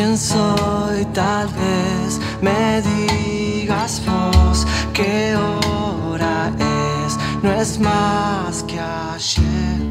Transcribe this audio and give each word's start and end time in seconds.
quién 0.00 0.16
soy, 0.16 1.04
tal 1.12 1.48
vez 1.48 2.20
me 2.40 2.80
digas 2.80 4.00
vos 4.06 4.66
es, 4.94 5.69
no 7.42 7.52
es 7.52 7.78
más 7.78 8.62
que 8.64 8.78
ayer. 8.78 9.90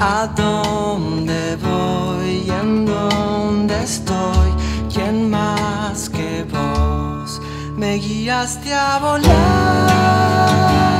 ¿A 0.00 0.26
dónde 0.36 1.56
voy 1.56 2.44
y 2.46 2.50
en 2.50 2.86
dónde 2.86 3.82
estoy? 3.82 4.50
¿Quién 4.92 5.30
más 5.30 6.08
que 6.10 6.44
vos 6.52 7.40
me 7.76 7.96
guiaste 7.96 8.74
a 8.74 8.98
volar? 8.98 10.93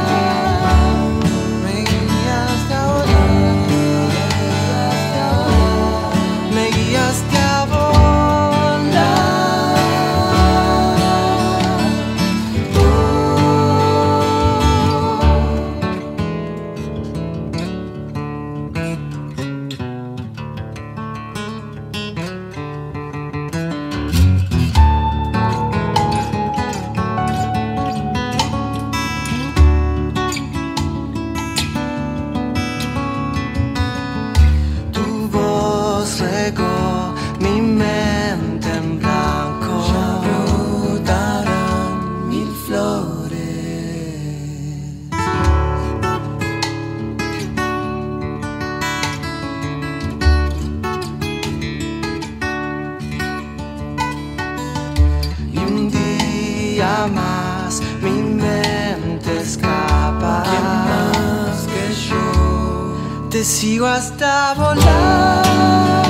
Sigo 63.45 63.87
hasta 63.87 64.55
volar. 64.55 66.04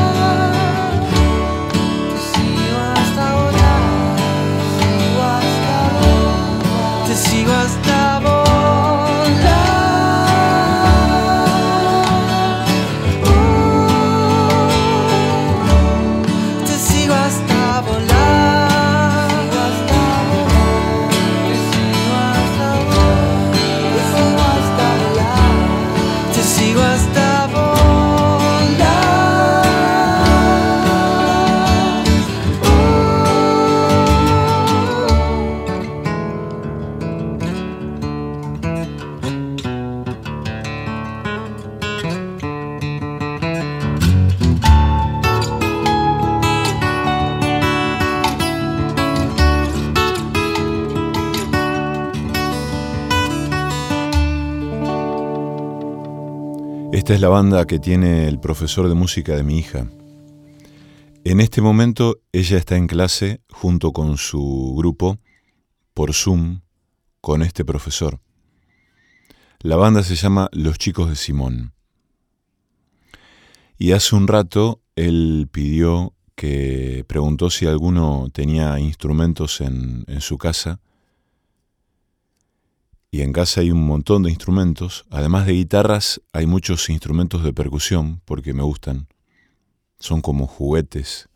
Esta 57.04 57.16
es 57.16 57.20
la 57.20 57.28
banda 57.28 57.66
que 57.66 57.78
tiene 57.78 58.28
el 58.28 58.40
profesor 58.40 58.88
de 58.88 58.94
música 58.94 59.36
de 59.36 59.42
mi 59.42 59.58
hija. 59.58 59.90
En 61.22 61.40
este 61.40 61.60
momento 61.60 62.22
ella 62.32 62.56
está 62.56 62.76
en 62.76 62.86
clase 62.86 63.42
junto 63.50 63.92
con 63.92 64.16
su 64.16 64.72
grupo 64.74 65.18
por 65.92 66.14
Zoom 66.14 66.62
con 67.20 67.42
este 67.42 67.62
profesor. 67.62 68.20
La 69.60 69.76
banda 69.76 70.02
se 70.02 70.14
llama 70.14 70.48
Los 70.52 70.78
Chicos 70.78 71.10
de 71.10 71.16
Simón. 71.16 71.74
Y 73.76 73.92
hace 73.92 74.16
un 74.16 74.26
rato 74.26 74.80
él 74.96 75.46
pidió 75.52 76.14
que 76.34 77.04
preguntó 77.06 77.50
si 77.50 77.66
alguno 77.66 78.30
tenía 78.32 78.80
instrumentos 78.80 79.60
en, 79.60 80.04
en 80.06 80.22
su 80.22 80.38
casa 80.38 80.80
y 83.14 83.22
en 83.22 83.32
casa 83.32 83.60
hay 83.60 83.70
un 83.70 83.86
montón 83.86 84.24
de 84.24 84.30
instrumentos. 84.30 85.04
Además 85.08 85.46
de 85.46 85.52
guitarras, 85.52 86.20
hay 86.32 86.46
muchos 86.46 86.90
instrumentos 86.90 87.44
de 87.44 87.52
percusión 87.52 88.20
porque 88.24 88.52
me 88.52 88.64
gustan. 88.64 89.06
Son 90.00 90.20
como 90.20 90.48
juguetes 90.48 91.28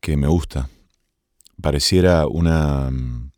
que 0.00 0.16
me 0.16 0.26
gusta. 0.26 0.68
Pareciera 1.62 2.26
una, 2.26 2.90
mm, 2.90 3.30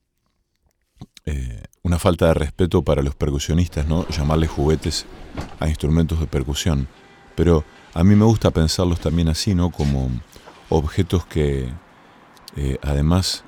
eh, 1.27 1.65
una 1.83 1.99
falta 1.99 2.29
de 2.29 2.34
respeto 2.34 2.83
para 2.83 3.03
los 3.03 3.15
percusionistas, 3.15 3.87
¿no? 3.87 4.09
Llamarles 4.09 4.49
juguetes 4.49 5.05
a 5.61 5.69
instrumentos 5.69 6.19
de 6.19 6.27
percusión. 6.27 6.89
Pero 7.34 7.63
a 7.93 8.05
mí 8.05 8.17
me 8.17 8.25
gusta 8.25 8.51
pensarlos 8.53 9.01
también 9.01 9.28
así, 9.28 9.55
¿no? 9.55 9.69
Como 9.71 10.09
objetos 10.71 11.27
que 11.27 11.69
eh, 12.57 12.78
además 12.81 13.45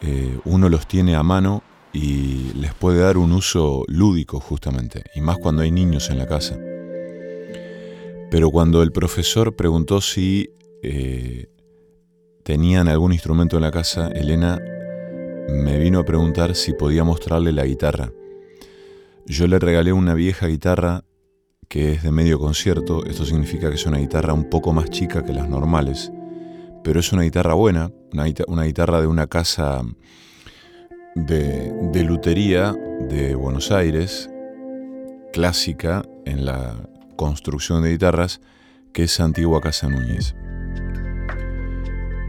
eh, 0.00 0.38
uno 0.44 0.68
los 0.68 0.86
tiene 0.86 1.16
a 1.16 1.24
mano 1.24 1.64
y 1.92 2.52
les 2.54 2.72
puede 2.74 3.00
dar 3.00 3.18
un 3.18 3.32
uso 3.32 3.84
lúdico 3.88 4.40
justamente, 4.40 5.04
y 5.14 5.20
más 5.20 5.38
cuando 5.38 5.62
hay 5.62 5.70
niños 5.70 6.10
en 6.10 6.18
la 6.18 6.26
casa. 6.26 6.58
Pero 8.30 8.50
cuando 8.50 8.82
el 8.82 8.92
profesor 8.92 9.54
preguntó 9.56 10.00
si 10.00 10.50
eh, 10.82 11.48
tenían 12.44 12.88
algún 12.88 13.12
instrumento 13.12 13.56
en 13.56 13.62
la 13.62 13.70
casa, 13.70 14.08
Elena 14.08 14.58
me 15.48 15.78
vino 15.78 15.98
a 16.00 16.04
preguntar 16.04 16.54
si 16.54 16.72
podía 16.72 17.04
mostrarle 17.04 17.52
la 17.52 17.66
guitarra. 17.66 18.10
Yo 19.26 19.46
le 19.46 19.58
regalé 19.58 19.92
una 19.92 20.14
vieja 20.14 20.46
guitarra 20.46 21.04
que 21.68 21.92
es 21.92 22.02
de 22.02 22.10
medio 22.10 22.38
concierto, 22.38 23.04
esto 23.06 23.24
significa 23.24 23.70
que 23.70 23.76
es 23.76 23.86
una 23.86 23.98
guitarra 23.98 24.34
un 24.34 24.50
poco 24.50 24.72
más 24.74 24.90
chica 24.90 25.24
que 25.24 25.32
las 25.32 25.48
normales, 25.48 26.12
pero 26.84 27.00
es 27.00 27.12
una 27.12 27.22
guitarra 27.22 27.54
buena, 27.54 27.90
una, 28.12 28.26
una 28.46 28.64
guitarra 28.64 29.00
de 29.00 29.06
una 29.06 29.26
casa 29.26 29.82
de, 31.14 32.04
lutería 32.04 32.74
de 33.00 33.34
Buenos 33.34 33.70
Aires, 33.70 34.30
clásica 35.32 36.02
en 36.24 36.44
la 36.44 36.88
construcción 37.16 37.82
de 37.82 37.90
guitarras, 37.90 38.40
que 38.92 39.04
es 39.04 39.20
Antigua 39.20 39.60
Casa 39.60 39.88
Núñez. 39.88 40.34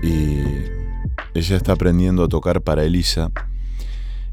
Y 0.02 0.44
ella 1.34 1.56
está 1.56 1.74
aprendiendo 1.74 2.24
a 2.24 2.30
tocar 2.30 2.62
para 2.62 2.84
Elisa 2.84 3.32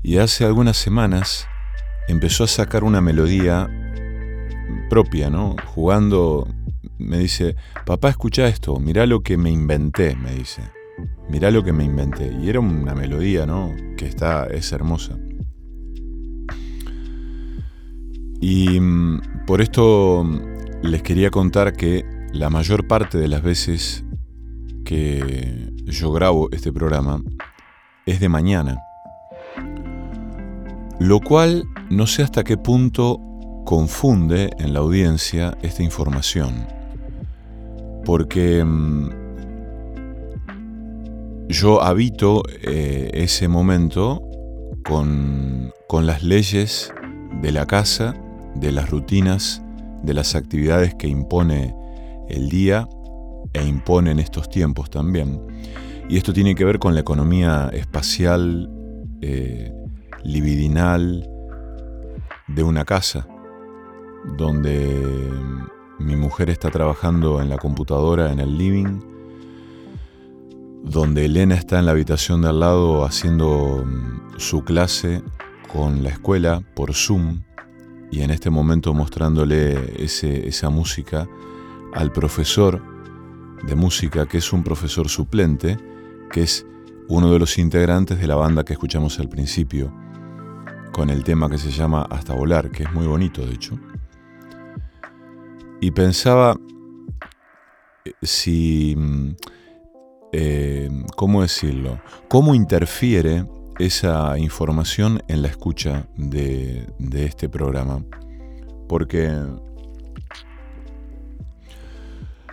y 0.02 0.18
hace 0.18 0.44
algunas 0.44 0.76
semanas 0.76 1.46
empezó 2.08 2.44
a 2.44 2.48
sacar 2.48 2.84
una 2.84 3.00
melodía 3.00 3.68
propia, 4.88 5.30
¿no? 5.30 5.56
Jugando, 5.66 6.48
me 6.98 7.18
dice, 7.18 7.54
papá, 7.86 8.10
escucha 8.10 8.48
esto, 8.48 8.76
mirá 8.80 9.06
lo 9.06 9.20
que 9.20 9.36
me 9.36 9.50
inventé, 9.50 10.16
me 10.16 10.32
dice 10.32 10.62
mirá 11.28 11.50
lo 11.50 11.62
que 11.62 11.72
me 11.72 11.84
inventé. 11.84 12.32
Y 12.40 12.48
era 12.48 12.60
una 12.60 12.94
melodía, 12.94 13.46
¿no? 13.46 13.74
Que 13.96 14.06
está, 14.06 14.46
es 14.46 14.72
hermosa. 14.72 15.16
Y 18.40 18.80
mm, 18.80 19.44
por 19.46 19.60
esto 19.60 20.24
mm, 20.24 20.86
les 20.86 21.02
quería 21.02 21.30
contar 21.30 21.74
que 21.74 22.04
la 22.32 22.48
mayor 22.48 22.86
parte 22.86 23.18
de 23.18 23.28
las 23.28 23.42
veces 23.42 24.04
que 24.84 25.72
yo 25.84 26.12
grabo 26.12 26.48
este 26.52 26.72
programa 26.72 27.22
es 28.06 28.20
de 28.20 28.28
mañana. 28.28 28.78
Lo 30.98 31.20
cual 31.20 31.64
no 31.90 32.06
sé 32.06 32.22
hasta 32.22 32.44
qué 32.44 32.56
punto 32.56 33.20
confunde 33.64 34.50
en 34.58 34.72
la 34.72 34.80
audiencia 34.80 35.56
esta 35.62 35.82
información. 35.82 36.66
Porque 38.04 38.64
mm, 38.64 39.19
yo 41.50 41.82
habito 41.82 42.42
eh, 42.62 43.10
ese 43.12 43.48
momento 43.48 44.22
con, 44.84 45.72
con 45.88 46.06
las 46.06 46.22
leyes 46.22 46.92
de 47.42 47.50
la 47.50 47.66
casa, 47.66 48.14
de 48.54 48.70
las 48.70 48.88
rutinas, 48.88 49.62
de 50.04 50.14
las 50.14 50.36
actividades 50.36 50.94
que 50.94 51.08
impone 51.08 51.74
el 52.28 52.48
día 52.48 52.88
e 53.52 53.64
impone 53.64 54.12
en 54.12 54.20
estos 54.20 54.48
tiempos 54.48 54.90
también. 54.90 55.40
Y 56.08 56.16
esto 56.16 56.32
tiene 56.32 56.54
que 56.54 56.64
ver 56.64 56.78
con 56.78 56.94
la 56.94 57.00
economía 57.00 57.68
espacial, 57.72 58.70
eh, 59.20 59.72
libidinal 60.22 61.28
de 62.46 62.62
una 62.62 62.84
casa, 62.84 63.26
donde 64.36 65.28
mi 65.98 66.14
mujer 66.14 66.48
está 66.48 66.70
trabajando 66.70 67.40
en 67.42 67.48
la 67.48 67.58
computadora 67.58 68.32
en 68.32 68.38
el 68.38 68.56
living, 68.56 69.09
donde 70.82 71.26
Elena 71.26 71.54
está 71.54 71.78
en 71.78 71.86
la 71.86 71.92
habitación 71.92 72.42
de 72.42 72.48
al 72.48 72.60
lado 72.60 73.04
haciendo 73.04 73.84
mm, 73.84 74.38
su 74.38 74.64
clase 74.64 75.22
con 75.72 76.02
la 76.02 76.10
escuela 76.10 76.62
por 76.74 76.94
Zoom 76.94 77.42
y 78.10 78.22
en 78.22 78.30
este 78.30 78.50
momento 78.50 78.92
mostrándole 78.92 80.02
esa 80.02 80.70
música 80.70 81.28
al 81.92 82.12
profesor 82.12 82.82
de 83.64 83.74
música, 83.74 84.26
que 84.26 84.38
es 84.38 84.52
un 84.52 84.64
profesor 84.64 85.08
suplente, 85.08 85.78
que 86.32 86.42
es 86.42 86.66
uno 87.08 87.32
de 87.32 87.38
los 87.38 87.58
integrantes 87.58 88.18
de 88.18 88.26
la 88.26 88.36
banda 88.36 88.64
que 88.64 88.72
escuchamos 88.72 89.18
al 89.20 89.28
principio, 89.28 89.92
con 90.92 91.10
el 91.10 91.24
tema 91.24 91.48
que 91.48 91.58
se 91.58 91.70
llama 91.70 92.06
Hasta 92.10 92.34
Volar, 92.34 92.70
que 92.70 92.84
es 92.84 92.92
muy 92.92 93.06
bonito 93.06 93.44
de 93.44 93.52
hecho. 93.52 93.78
Y 95.80 95.90
pensaba 95.92 96.56
eh, 98.04 98.12
si, 98.22 98.94
mm, 98.96 99.34
eh, 100.32 100.88
¿cómo 101.16 101.42
decirlo? 101.42 102.00
¿Cómo 102.28 102.54
interfiere 102.54 103.46
esa 103.78 104.38
información 104.38 105.22
en 105.28 105.42
la 105.42 105.48
escucha 105.48 106.06
de, 106.16 106.86
este 107.12 107.48
programa? 107.48 108.04
Porque 108.88 109.30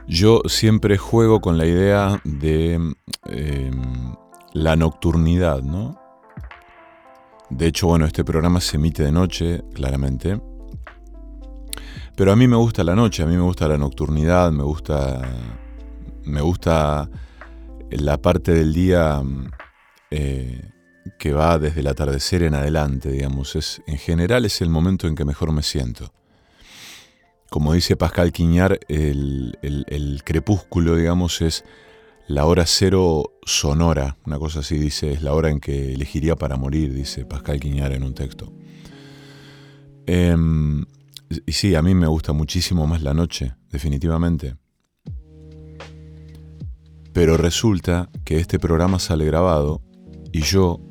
yo 0.07 0.41
siempre 0.45 0.97
juego 0.97 1.41
con 1.41 1.57
la 1.57 1.65
idea 1.65 2.21
de 2.23 2.73
em, 3.25 4.15
la 4.53 4.75
nocturnidad, 4.75 5.61
¿no? 5.61 5.99
De 7.49 7.67
hecho, 7.67 7.87
bueno, 7.87 8.05
este 8.05 8.25
programa 8.25 8.59
se 8.59 8.77
emite 8.77 9.03
de 9.03 9.11
noche, 9.11 9.63
claramente. 9.73 10.41
Pero 12.15 12.31
a 12.31 12.35
mí 12.35 12.47
me 12.47 12.55
gusta 12.55 12.83
la 12.83 12.95
noche, 12.95 13.23
a 13.23 13.25
mí 13.25 13.35
me 13.35 13.43
gusta 13.43 13.67
la 13.67 13.77
nocturnidad, 13.77 14.51
me 14.51 14.63
gusta. 14.63 15.21
Me 16.25 16.41
gusta 16.41 17.09
la 17.91 18.21
parte 18.21 18.53
del 18.53 18.73
día 18.73 19.21
eh, 20.11 20.69
que 21.19 21.33
va 21.33 21.59
desde 21.59 21.81
el 21.81 21.87
atardecer 21.87 22.43
en 22.43 22.55
adelante, 22.55 23.09
digamos. 23.09 23.55
Es, 23.55 23.81
en 23.87 23.97
general 23.97 24.45
es 24.45 24.61
el 24.61 24.69
momento 24.69 25.07
en 25.07 25.15
que 25.15 25.25
mejor 25.25 25.51
me 25.51 25.63
siento 25.63 26.11
como 27.49 27.73
dice 27.73 27.95
Pascal 27.95 28.31
Quiñar, 28.31 28.79
el, 28.87 30.21
crepúsculo, 30.23 30.95
digamos, 30.95 31.41
es 31.41 31.63
la 32.27 32.45
hora 32.45 32.65
cero 32.65 33.37
sonora, 33.45 34.17
una 34.25 34.37
cosa 34.37 34.59
así 34.59 34.77
dice, 34.77 35.13
es 35.13 35.21
la 35.21 35.33
hora 35.33 35.49
en 35.49 35.59
que 35.59 35.93
elegiría 35.93 36.35
para 36.35 36.57
morir, 36.57 36.93
dice 36.93 37.25
Pascal 37.25 37.59
Quiñar 37.59 37.93
en 37.93 38.03
un 38.03 38.13
texto. 38.13 38.51
Em, 40.05 40.85
y 41.45 41.51
sí, 41.53 41.75
a 41.75 41.81
mí 41.81 41.95
me 41.95 42.07
gusta 42.07 42.33
muchísimo 42.33 42.85
más 42.85 43.01
la 43.01 43.13
noche, 43.13 43.55
definitivamente. 43.69 44.55
Pero 47.17 47.35
resulta 47.35 48.09
que 48.25 48.37
este 48.37 48.59
programa 48.59 48.99
sale 48.99 49.25
grabado 49.25 49.81
y 50.31 50.41
yo, 50.41 50.81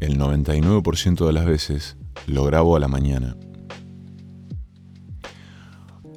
el 0.00 0.18
99% 0.18 1.26
de 1.26 1.32
las 1.34 1.44
veces, 1.44 1.98
lo 2.26 2.44
grabo 2.44 2.74
a 2.74 2.80
la 2.80 2.88
mañana 2.88 3.36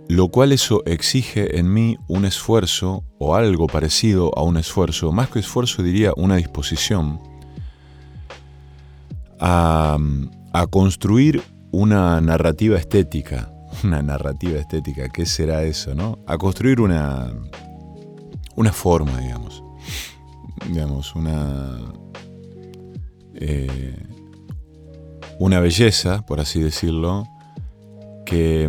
lo 0.07 0.29
cual 0.29 0.53
eso 0.53 0.83
exige 0.85 1.59
en 1.59 1.73
mí 1.73 1.97
un 2.07 2.23
esfuerzo 2.23 3.03
o 3.19 3.35
algo 3.35 3.67
parecido 3.67 4.31
a 4.37 4.41
un 4.41 4.55
esfuerzo, 4.55 5.11
más 5.11 5.29
que 5.29 5.39
esfuerzo 5.39 5.83
diría 5.83 6.13
una 6.15 6.37
disposición 6.37 7.19
a, 9.41 9.97
construir 10.69 11.43
una 11.73 12.21
narrativa 12.21 12.77
estética, 12.79 13.51
una 13.83 14.01
narrativa 14.01 14.57
estética, 14.59 15.09
¿qué 15.09 15.25
será 15.25 15.63
eso, 15.63 15.93
no? 15.93 16.19
A 16.25 16.37
construir 16.37 16.79
una, 16.79 17.33
una 18.57 18.73
forma, 18.73 19.19
digamos, 19.19 19.63
digamos, 20.67 21.15
una, 21.15 21.79
eh, 23.35 24.03
una 25.39 25.59
belleza, 25.59 26.25
por 26.25 26.39
así 26.39 26.59
decirlo, 26.59 27.25
que 28.25 28.67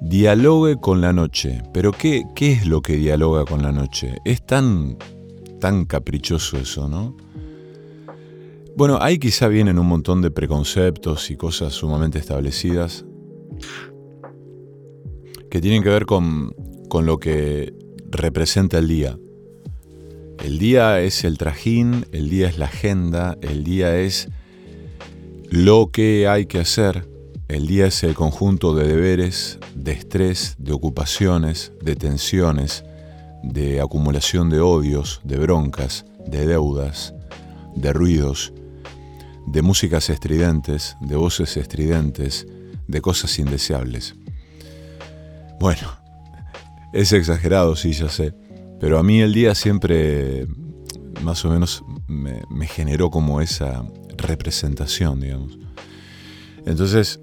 dialogue 0.00 0.76
con 0.80 1.02
la 1.02 1.12
noche. 1.12 1.62
Pero 1.74 1.92
¿qué, 1.92 2.24
¿qué, 2.34 2.52
es 2.52 2.66
lo 2.66 2.80
que 2.80 2.96
dialoga 2.96 3.44
con 3.44 3.62
la 3.62 3.70
noche? 3.70 4.16
Es 4.24 4.44
tan, 4.46 4.96
tan 5.60 5.84
caprichoso 5.84 6.56
eso, 6.56 6.88
¿no? 6.88 7.14
Bueno, 8.74 8.98
ahí 9.02 9.18
quizá 9.18 9.48
vienen 9.48 9.78
un 9.78 9.86
montón 9.86 10.22
de 10.22 10.30
preconceptos 10.30 11.30
y 11.30 11.36
cosas 11.36 11.74
sumamente 11.74 12.18
establecidas 12.18 13.04
que 15.50 15.60
tienen 15.60 15.82
que 15.82 15.90
ver 15.90 16.06
con, 16.06 16.54
con 16.88 17.04
lo 17.04 17.18
que 17.18 17.74
representa 18.12 18.78
el 18.78 18.88
día. 18.88 19.18
El 20.38 20.58
día 20.58 21.00
es 21.00 21.24
el 21.24 21.38
trajín, 21.38 22.06
el 22.12 22.28
día 22.28 22.48
es 22.48 22.58
la 22.58 22.66
agenda, 22.66 23.38
el 23.40 23.64
día 23.64 23.96
es 23.98 24.28
lo 25.50 25.90
que 25.90 26.28
hay 26.28 26.46
que 26.46 26.58
hacer, 26.58 27.08
el 27.48 27.66
día 27.66 27.86
es 27.86 28.02
el 28.02 28.14
conjunto 28.14 28.74
de 28.74 28.86
deberes, 28.86 29.58
de 29.74 29.92
estrés, 29.92 30.56
de 30.58 30.72
ocupaciones, 30.72 31.72
de 31.82 31.96
tensiones, 31.96 32.84
de 33.42 33.80
acumulación 33.80 34.50
de 34.50 34.60
odios, 34.60 35.20
de 35.24 35.38
broncas, 35.38 36.04
de 36.26 36.46
deudas, 36.46 37.14
de 37.74 37.92
ruidos, 37.92 38.52
de 39.46 39.62
músicas 39.62 40.10
estridentes, 40.10 40.96
de 41.00 41.16
voces 41.16 41.56
estridentes, 41.56 42.46
de 42.86 43.00
cosas 43.00 43.38
indeseables. 43.38 44.14
Bueno, 45.58 46.01
es 46.92 47.12
exagerado, 47.12 47.76
sí, 47.76 47.92
ya 47.92 48.08
sé, 48.08 48.34
pero 48.80 48.98
a 48.98 49.02
mí 49.02 49.20
el 49.20 49.32
día 49.32 49.54
siempre 49.54 50.46
más 51.22 51.44
o 51.44 51.50
menos 51.50 51.84
me, 52.08 52.66
generó 52.66 53.10
como 53.10 53.40
esa 53.40 53.84
representación, 54.16 55.20
digamos. 55.20 55.58
Entonces, 56.66 57.20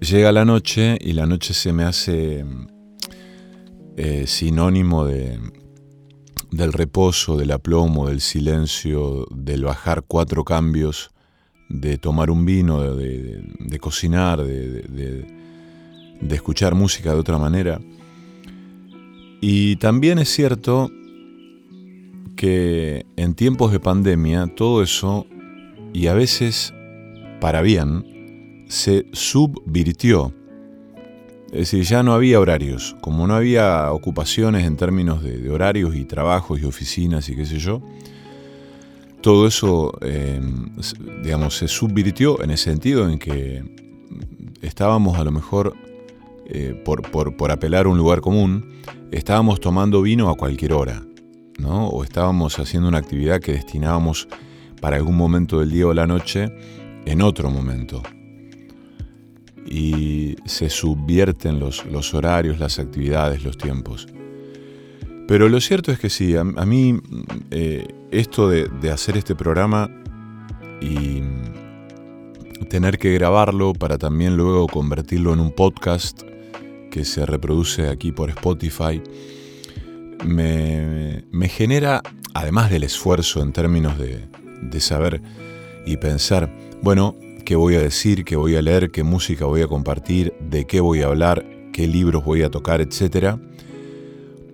Llega 0.00 0.32
la 0.32 0.44
noche 0.44 0.98
y 1.00 1.12
la 1.12 1.24
noche 1.24 1.54
se 1.54 1.72
me 1.72 1.84
hace 1.84 2.44
eh, 3.96 4.26
sinónimo 4.26 5.06
de, 5.06 5.38
del 6.50 6.74
reposo, 6.74 7.38
del 7.38 7.52
aplomo, 7.52 8.08
del 8.08 8.20
silencio, 8.20 9.26
del 9.30 9.64
bajar 9.64 10.04
cuatro 10.06 10.44
cambios, 10.44 11.10
de 11.70 11.96
tomar 11.96 12.30
un 12.30 12.44
vino, 12.44 12.82
de, 12.94 13.78
cocinar, 13.80 14.42
de, 14.42 15.26
de 16.20 16.34
escuchar 16.34 16.74
música 16.74 17.14
de 17.14 17.20
otra 17.20 17.38
manera. 17.38 17.80
Y 19.46 19.76
también 19.76 20.18
es 20.18 20.30
cierto 20.30 20.90
que 22.34 23.04
en 23.16 23.34
tiempos 23.34 23.72
de 23.72 23.78
pandemia 23.78 24.46
todo 24.46 24.82
eso, 24.82 25.26
y 25.92 26.06
a 26.06 26.14
veces 26.14 26.72
para 27.42 27.60
bien, 27.60 28.64
se 28.68 29.04
subvirtió. 29.12 30.32
Es 31.52 31.70
decir, 31.70 31.82
ya 31.82 32.02
no 32.02 32.14
había 32.14 32.40
horarios. 32.40 32.96
Como 33.02 33.26
no 33.26 33.34
había 33.34 33.92
ocupaciones 33.92 34.64
en 34.64 34.78
términos 34.78 35.22
de, 35.22 35.50
horarios 35.50 35.94
y 35.94 36.06
trabajos 36.06 36.58
y 36.62 36.64
oficinas 36.64 37.28
y 37.28 37.36
qué 37.36 37.44
sé 37.44 37.58
yo, 37.58 37.82
todo 39.20 39.46
eso, 39.46 39.92
em, 40.00 40.74
digamos, 41.22 41.58
se 41.58 41.68
subvirtió 41.68 42.42
en 42.42 42.50
el 42.50 42.58
sentido 42.58 43.10
en 43.10 43.18
que 43.18 43.62
estábamos 44.62 45.18
a 45.18 45.24
lo 45.24 45.32
mejor, 45.32 45.76
eh, 46.46 46.80
por, 46.84 47.50
apelar 47.50 47.86
a 47.86 47.88
un 47.88 47.98
lugar 47.98 48.20
común, 48.20 48.80
estábamos 49.10 49.60
tomando 49.60 50.02
vino 50.02 50.28
a 50.30 50.36
cualquier 50.36 50.72
hora, 50.72 51.02
¿no? 51.58 51.88
O 51.88 52.04
estábamos 52.04 52.58
haciendo 52.58 52.88
una 52.88 52.98
actividad 52.98 53.40
que 53.40 53.52
destinábamos 53.52 54.28
para 54.80 54.96
algún 54.96 55.16
momento 55.16 55.60
del 55.60 55.70
día 55.70 55.86
o 55.86 55.94
la 55.94 56.06
noche 56.06 56.52
en 57.06 57.22
otro 57.22 57.50
momento 57.50 58.02
y 59.66 60.36
se 60.44 60.68
subvierten 60.68 61.58
los, 61.58 61.86
los 61.86 62.14
horarios, 62.14 62.58
las 62.58 62.78
actividades, 62.78 63.44
los 63.44 63.56
tiempos. 63.56 64.06
Pero 65.26 65.48
lo 65.48 65.60
cierto 65.60 65.90
es 65.90 65.98
que 65.98 66.10
sí, 66.10 66.36
a, 66.36 66.44
mí 66.44 67.00
eh, 67.50 67.86
esto 68.10 68.48
de, 68.50 68.90
hacer 68.90 69.16
este 69.16 69.34
programa 69.34 69.90
y 70.82 71.22
tener 72.68 72.98
que 72.98 73.14
grabarlo 73.14 73.72
para 73.72 73.96
también 73.96 74.36
luego 74.36 74.66
convertirlo 74.66 75.32
en 75.32 75.40
un 75.40 75.50
podcast 75.52 76.22
que 76.94 77.04
se 77.04 77.26
reproduce 77.26 77.88
aquí 77.88 78.12
por 78.12 78.30
Spotify, 78.30 79.02
me, 80.24 81.48
genera, 81.48 82.00
además 82.34 82.70
del 82.70 82.84
esfuerzo 82.84 83.42
en 83.42 83.52
términos 83.52 83.98
de, 83.98 84.28
de 84.62 84.80
saber 84.80 85.20
y 85.84 85.96
pensar, 85.96 86.56
bueno, 86.82 87.16
qué 87.44 87.56
voy 87.56 87.74
a 87.74 87.80
decir, 87.80 88.24
qué 88.24 88.36
voy 88.36 88.54
a 88.54 88.62
leer, 88.62 88.92
qué 88.92 89.02
música 89.02 89.44
voy 89.44 89.62
a 89.62 89.66
compartir, 89.66 90.34
de 90.38 90.66
qué 90.66 90.78
voy 90.78 91.02
a 91.02 91.06
hablar, 91.06 91.44
qué 91.72 91.88
libros 91.88 92.24
voy 92.24 92.44
a 92.44 92.50
tocar, 92.52 92.80
etc. 92.80 93.38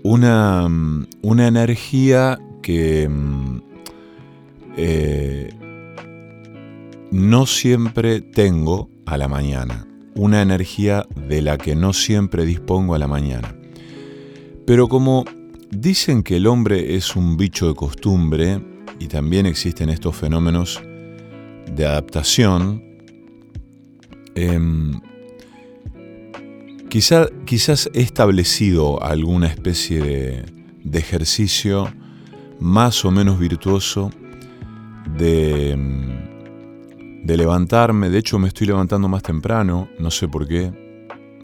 Una, 0.02 0.66
una 1.20 1.46
energía 1.46 2.38
que 2.62 3.06
eh, 4.78 5.50
no 7.10 7.44
siempre 7.44 8.22
tengo 8.22 8.88
a 9.04 9.18
la 9.18 9.28
mañana. 9.28 9.89
Una 10.22 10.42
energía 10.42 11.06
de 11.16 11.40
la 11.40 11.56
que 11.56 11.74
no 11.74 11.94
siempre 11.94 12.44
dispongo 12.44 12.94
a 12.94 12.98
la 12.98 13.08
mañana. 13.08 13.56
Pero 14.66 14.86
como 14.86 15.24
dicen 15.70 16.22
que 16.22 16.36
el 16.36 16.46
hombre 16.46 16.94
es 16.94 17.16
un 17.16 17.38
bicho 17.38 17.68
de 17.68 17.74
costumbre 17.74 18.60
y 18.98 19.06
también 19.06 19.46
existen 19.46 19.88
estos 19.88 20.14
fenómenos 20.14 20.78
de 21.74 21.86
adaptación, 21.86 22.84
em, 24.34 25.00
quizás 26.90 27.88
he 27.94 28.02
establecido 28.02 29.02
alguna 29.02 29.46
especie 29.46 30.02
de, 30.02 30.44
de, 30.84 30.98
ejercicio 30.98 31.90
más 32.58 33.06
o 33.06 33.10
menos 33.10 33.38
virtuoso 33.38 34.10
de, 35.16 35.70
em, 35.70 36.09
de 37.30 37.36
levantarme. 37.36 38.10
De 38.10 38.18
hecho, 38.18 38.40
me 38.40 38.48
estoy 38.48 38.66
levantando 38.66 39.08
más 39.08 39.22
temprano, 39.22 39.88
no 40.00 40.10
sé 40.10 40.26
por 40.26 40.48
qué. 40.48 40.72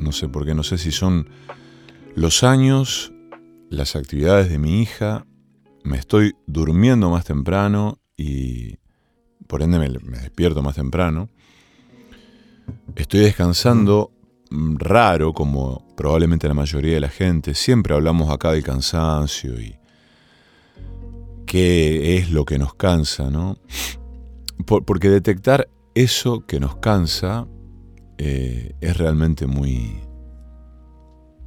No 0.01 0.11
sé 0.11 0.29
por 0.29 0.45
qué, 0.45 0.53
no 0.53 0.65
sé 0.65 0.79
si 0.79 0.91
son 0.91 1.29
los 2.17 2.43
años, 2.43 3.13
las 3.71 3.95
actividades 3.95 4.51
de 4.51 4.59
mi 4.59 4.83
hija. 4.83 5.27
Me 5.85 5.97
estoy 5.97 6.35
durmiendo 6.47 7.09
más 7.09 7.25
temprano 7.25 8.01
y 8.17 8.79
por 9.47 9.63
ende 9.63 9.79
me, 9.79 10.19
despierto 10.19 10.61
más 10.61 10.75
temprano. 10.75 11.29
Estoy 12.97 13.21
descansando 13.21 14.11
raro, 14.51 15.33
como 15.33 15.87
probablemente 15.97 16.49
la 16.49 16.55
mayoría 16.55 16.95
de 16.95 17.01
la 17.01 17.11
gente. 17.11 17.55
Siempre 17.55 17.95
hablamos 17.95 18.31
acá 18.31 18.51
del 18.51 18.65
cansancio 18.65 19.61
y 19.61 19.77
qué 21.47 22.17
es 22.17 22.33
lo 22.33 22.45
que 22.45 22.59
nos 22.59 22.75
cansa, 22.75 23.31
¿no? 23.31 23.57
porque 24.65 25.09
detectar 25.09 25.69
eso 25.97 26.45
que 26.47 26.61
nos 26.61 26.77
cansa 26.77 27.49
eh, 28.19 28.77
es 28.83 28.97
realmente 28.99 29.47
muy, 29.47 29.99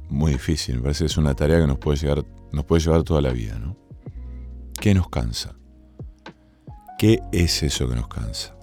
muy 0.08 0.32
difícil. 0.32 0.76
Me 0.76 0.82
parece 0.82 1.04
que 1.04 1.06
es 1.06 1.16
una 1.16 1.34
tarea 1.34 1.60
que 1.60 1.68
nos 1.68 1.78
puede, 1.78 2.24
nos 2.50 2.64
puede 2.64 2.82
llevar 2.82 3.04
toda 3.04 3.22
la 3.22 3.30
vida, 3.30 3.58
¿no? 3.60 3.76
¿Qué 4.78 4.92
nos 4.92 5.08
cansa? 5.08 5.54
¿Qué 6.98 7.20
es 7.32 7.62
eso 7.62 7.88
que 7.88 7.94
nos 7.94 8.08
cansa? 8.08 8.56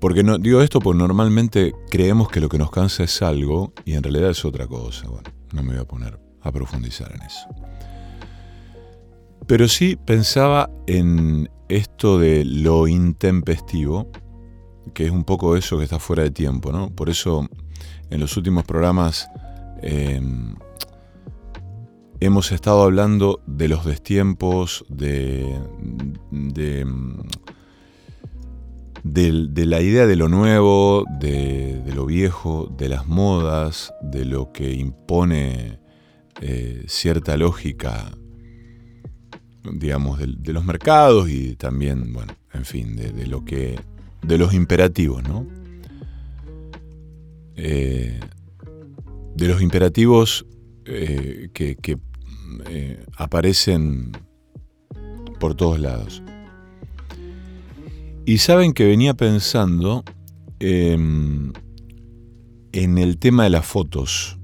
Porque 0.00 0.24
no, 0.24 0.38
digo 0.38 0.62
esto 0.62 0.80
porque 0.80 0.98
normalmente 0.98 1.74
creemos 1.90 2.28
que 2.28 2.40
lo 2.40 2.48
que 2.48 2.58
nos 2.58 2.70
cansa 2.70 3.04
es 3.04 3.20
algo 3.20 3.74
y 3.84 3.92
en 3.92 4.02
realidad 4.02 4.30
es 4.30 4.42
otra 4.46 4.66
cosa. 4.66 5.06
Bueno, 5.08 5.30
no 5.52 5.62
me 5.62 5.74
voy 5.74 5.82
a 5.82 5.84
poner 5.84 6.18
a 6.40 6.50
profundizar 6.50 7.12
en 7.14 7.22
eso. 7.22 7.46
Pero 9.46 9.68
sí 9.68 9.96
pensaba 9.96 10.70
en 10.86 11.50
esto 11.68 12.18
de 12.18 12.44
lo 12.44 12.88
intempestivo, 12.88 14.10
que 14.94 15.06
es 15.06 15.10
un 15.10 15.24
poco 15.24 15.56
eso 15.56 15.78
que 15.78 15.84
está 15.84 15.98
fuera 15.98 16.22
de 16.22 16.30
tiempo, 16.30 16.72
¿no? 16.72 16.90
Por 16.90 17.08
eso 17.08 17.48
en 18.10 18.20
los 18.20 18.36
últimos 18.36 18.64
programas 18.64 19.28
em, 19.80 20.54
hemos 22.20 22.52
estado 22.52 22.82
hablando 22.82 23.40
de 23.46 23.68
los 23.68 23.84
destiempos, 23.84 24.84
de, 24.88 25.60
de, 29.02 29.66
la 29.66 29.80
idea 29.80 30.06
de 30.06 30.16
lo 30.16 30.28
nuevo, 30.28 31.04
de, 31.18 31.82
lo 31.94 32.06
viejo, 32.06 32.72
de 32.76 32.88
las 32.88 33.06
modas, 33.06 33.92
de 34.02 34.24
lo 34.24 34.52
que 34.52 34.72
impone 34.72 35.80
eh, 36.40 36.84
cierta 36.86 37.36
lógica, 37.36 38.12
digamos, 39.64 40.18
de, 40.18 40.52
los 40.52 40.64
mercados 40.64 41.28
y 41.30 41.54
también, 41.56 42.12
bueno, 42.12 42.34
en 42.52 42.64
fin, 42.64 42.96
de, 42.96 43.26
lo 43.26 43.44
que, 43.44 43.78
de 44.22 44.38
los 44.38 44.54
imperativos, 44.54 45.22
¿no? 45.22 45.46
Eh, 47.56 48.18
de 49.36 49.48
los 49.48 49.62
imperativos 49.62 50.46
eh, 50.84 51.48
que, 51.52 51.76
eh, 52.68 53.04
aparecen 53.16 54.12
por 55.38 55.54
todos 55.54 55.78
lados. 55.78 56.22
Y 58.24 58.38
saben 58.38 58.72
que 58.72 58.86
venía 58.86 59.14
pensando 59.14 60.04
em, 60.60 61.52
en 62.72 62.98
el 62.98 63.18
tema 63.18 63.44
de 63.44 63.50
las 63.50 63.66
fotos. 63.66 64.38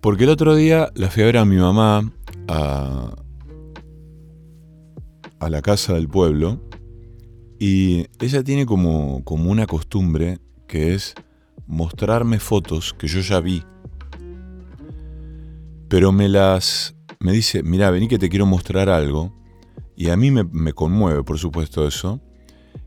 Porque 0.00 0.24
el 0.24 0.30
otro 0.30 0.54
día 0.54 0.90
la 0.94 1.10
fui 1.10 1.22
a 1.22 1.26
ver 1.26 1.38
a 1.38 1.44
mi 1.44 1.56
mamá 1.56 2.12
a, 2.48 3.14
la 5.48 5.60
casa 5.60 5.92
del 5.92 6.08
pueblo 6.08 6.58
y 7.58 8.06
ella 8.18 8.42
tiene 8.42 8.64
como, 8.64 9.22
como 9.24 9.50
una 9.50 9.66
costumbre 9.66 10.38
que 10.66 10.94
es 10.94 11.14
mostrarme 11.66 12.38
fotos 12.40 12.94
que 12.94 13.06
yo 13.06 13.20
ya 13.20 13.40
vi 13.40 13.62
pero 15.94 16.10
me 16.10 16.28
las... 16.28 16.96
me 17.20 17.30
dice, 17.30 17.62
mira, 17.62 17.88
vení 17.88 18.08
que 18.08 18.18
te 18.18 18.28
quiero 18.28 18.46
mostrar 18.46 18.88
algo. 18.88 19.32
Y 19.94 20.10
a 20.10 20.16
mí 20.16 20.32
me, 20.32 20.72
conmueve, 20.72 21.22
por 21.22 21.38
supuesto, 21.38 21.86
eso. 21.86 22.20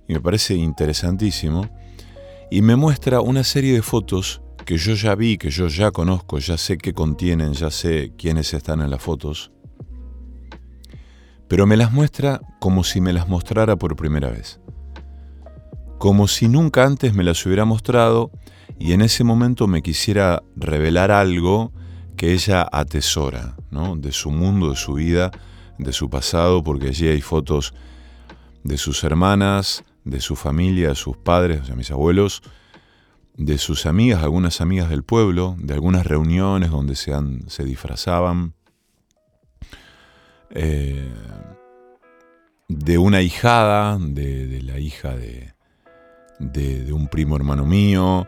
Y 0.09 0.13
me 0.13 0.19
parece 0.19 0.55
interesantísimo. 0.55 1.69
Y 2.51 2.61
me 2.61 2.75
muestra 2.75 3.21
una 3.21 3.45
serie 3.45 3.73
de 3.73 3.81
fotos 3.81 4.41
que 4.67 4.77
yo 4.77 4.95
ya 4.95 5.15
vi, 5.15 5.37
que 5.37 5.49
yo 5.49 5.69
ya 5.69 5.91
conozco, 5.91 6.39
ya 6.39 6.57
sé 6.57 6.77
qué 6.77 6.91
contienen, 6.91 7.53
ya 7.53 7.71
sé 7.71 8.11
quiénes 8.17 8.53
están 8.53 8.81
en 8.81 8.89
las 8.89 9.01
fotos. 9.01 9.49
Pero 11.47 11.65
me 11.65 11.77
las 11.77 11.93
muestra 11.93 12.41
como 12.59 12.83
si 12.83 12.99
me 12.99 13.13
las 13.13 13.29
mostrara 13.29 13.77
por 13.77 13.95
primera 13.95 14.29
vez. 14.29 14.59
Como 15.97 16.27
si 16.27 16.49
nunca 16.49 16.83
antes 16.83 17.13
me 17.13 17.23
las 17.23 17.45
hubiera 17.45 17.63
mostrado 17.63 18.29
y 18.77 18.91
en 18.91 19.01
ese 19.01 19.23
momento 19.23 19.67
me 19.67 19.81
quisiera 19.81 20.43
revelar 20.57 21.11
algo 21.11 21.71
que 22.17 22.33
ella 22.33 22.67
atesora, 22.69 23.55
¿no? 23.71 23.95
de 23.95 24.11
su 24.11 24.31
mundo, 24.31 24.71
de 24.71 24.75
su 24.75 24.95
vida, 24.95 25.31
de 25.77 25.93
su 25.93 26.09
pasado, 26.09 26.61
porque 26.61 26.89
allí 26.89 27.07
hay 27.07 27.21
fotos 27.21 27.73
de 28.65 28.77
sus 28.77 29.05
hermanas, 29.05 29.85
de 30.03 30.19
su 30.19 30.35
familia, 30.35 30.89
de 30.89 30.95
sus 30.95 31.15
padres, 31.15 31.67
sea, 31.67 31.75
mis 31.75 31.89
abuelos, 31.89 32.43
de 33.37 33.57
sus 33.57 33.85
amigas, 33.85 34.23
algunas 34.23 34.61
amigas 34.61 34.89
del 34.89 35.03
pueblo, 35.03 35.55
de 35.59 35.73
algunas 35.73 36.05
reuniones 36.05 36.71
donde 36.71 36.95
se, 36.95 37.13
se 37.47 37.63
disfrazaban, 37.63 38.53
eh, 40.49 41.13
de 42.67 42.97
una 42.97 43.21
hijada, 43.21 43.97
de, 43.99 44.61
la 44.63 44.79
hija 44.79 45.15
de, 45.15 45.53
de, 46.39 46.91
un 46.91 47.07
primo 47.07 47.35
hermano 47.35 47.65
mío, 47.65 48.27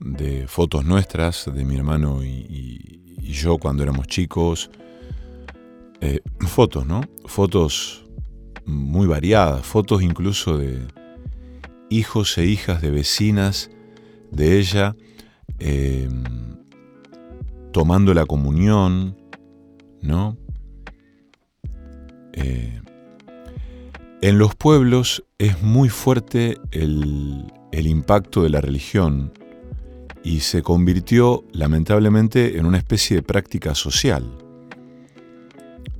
de 0.00 0.48
fotos 0.48 0.84
nuestras, 0.84 1.50
de 1.52 1.64
mi 1.64 1.76
hermano 1.76 2.24
y, 2.24 2.96
y 3.26 3.32
yo 3.32 3.58
cuando 3.58 3.82
éramos 3.82 4.06
chicos. 4.06 4.70
Eh, 6.00 6.20
fotos, 6.40 6.86
¿no? 6.86 7.02
Fotos 7.24 8.06
muy 8.64 9.06
variadas, 9.06 9.64
fotos 9.64 10.02
incluso 10.02 10.58
de 10.58 10.86
hijos 11.88 12.36
e 12.38 12.46
hijas 12.46 12.82
de 12.82 12.90
vecinas 12.90 13.70
de 14.30 14.58
ella 14.58 14.96
eh, 15.58 16.08
tomando 17.72 18.14
la 18.14 18.26
comunión, 18.26 19.16
¿no? 20.02 20.36
Eh, 22.32 22.80
en 24.22 24.38
los 24.38 24.54
pueblos 24.54 25.24
es 25.38 25.62
muy 25.62 25.88
fuerte 25.88 26.58
el, 26.70 27.52
el 27.72 27.86
impacto 27.86 28.42
de 28.42 28.50
la 28.50 28.60
religión 28.60 29.32
y 30.26 30.40
se 30.40 30.60
convirtió 30.60 31.44
lamentablemente 31.52 32.58
en 32.58 32.66
una 32.66 32.78
especie 32.78 33.16
de 33.16 33.22
práctica 33.22 33.74
social. 33.76 34.24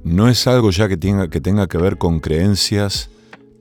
No 0.02 0.28
es 0.28 0.46
algo 0.46 0.70
ya 0.70 0.88
que 0.88 0.96
tenga 0.96 1.28
que, 1.28 1.40
tenga 1.40 1.66
que 1.68 1.78
ver 1.78 1.96
con 1.96 2.20
creencias 2.20 3.08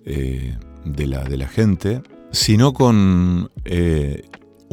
eh, 0.06 0.58
de, 0.84 1.08
la, 1.08 1.24
de, 1.24 1.38
la, 1.38 1.48
gente, 1.48 2.02
sino 2.32 2.74
con 2.74 3.52
eh, 3.66 4.24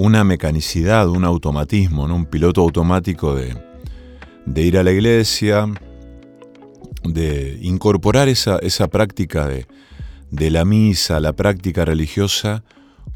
una 0.03 0.25
mecanicidad, 0.25 1.09
un 1.09 1.25
automatismo, 1.25 2.05
un 2.07 2.27
piloto 2.27 2.61
automático 2.63 3.37
de, 3.37 3.57
ir 4.57 4.77
a 4.77 4.83
la 4.83 4.91
iglesia, 4.91 5.73
de 7.05 7.57
incorporar 7.63 8.29
esa, 8.29 8.89
práctica 8.89 9.47
de, 9.47 10.51
la 10.51 10.65
misa, 10.65 11.21
la 11.21 11.35
práctica 11.35 11.85
religiosa, 11.85 12.65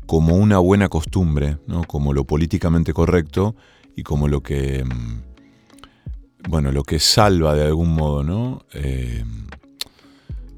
como 0.06 0.36
una 0.36 0.58
buena 0.58 0.88
costumbre, 0.88 1.58
como 1.88 2.12
lo 2.12 2.24
políticamente 2.24 2.92
correcto 2.92 3.56
y 3.96 4.04
como 4.04 4.28
lo 4.28 4.44
que, 4.44 4.84
mm, 4.84 6.48
bueno, 6.48 6.70
lo 6.70 6.84
que 6.84 7.00
salva 7.00 7.56
de 7.56 7.64
algún 7.64 7.94
modo, 7.94 8.22
¿no? 8.22 8.64
Eh, 8.74 9.24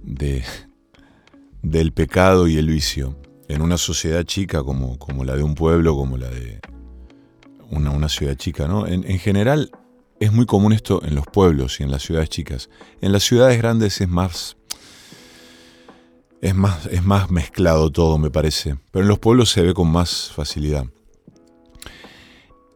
de, 0.02 0.44
del 1.62 1.92
pecado 1.92 2.48
y 2.48 2.58
el 2.58 2.66
vicio. 2.68 3.16
En 3.48 3.62
una 3.62 3.78
sociedad 3.78 4.24
chica 4.24 4.62
como, 4.62 4.98
como 4.98 5.24
la 5.24 5.34
de 5.34 5.42
un 5.42 5.54
pueblo, 5.54 5.96
como 5.96 6.16
la 6.16 6.28
de 6.28 6.60
una, 7.70 7.90
una 7.90 8.08
ciudad 8.08 8.34
chica, 8.34 8.68
¿no? 8.68 8.86
En, 8.86 9.04
en 9.10 9.18
general, 9.18 9.70
es 10.20 10.32
muy 10.32 10.46
común 10.46 10.72
esto 10.72 11.02
en 11.04 11.14
los 11.14 11.26
pueblos 11.26 11.80
y 11.80 11.82
en 11.82 11.90
las 11.90 12.02
ciudades 12.02 12.28
chicas. 12.28 12.70
En 13.00 13.12
las 13.12 13.22
ciudades 13.22 13.58
grandes 13.58 14.00
es 14.00 14.08
más. 14.08 14.56
Es 16.40 16.54
más, 16.54 16.86
es 16.86 17.02
más 17.02 17.30
mezclado 17.30 17.90
todo, 17.90 18.18
me 18.18 18.30
parece. 18.30 18.76
Pero 18.92 19.04
en 19.04 19.08
los 19.08 19.18
pueblos 19.18 19.50
se 19.50 19.62
ve 19.62 19.74
con 19.74 19.90
más 19.90 20.30
facilidad. 20.32 20.86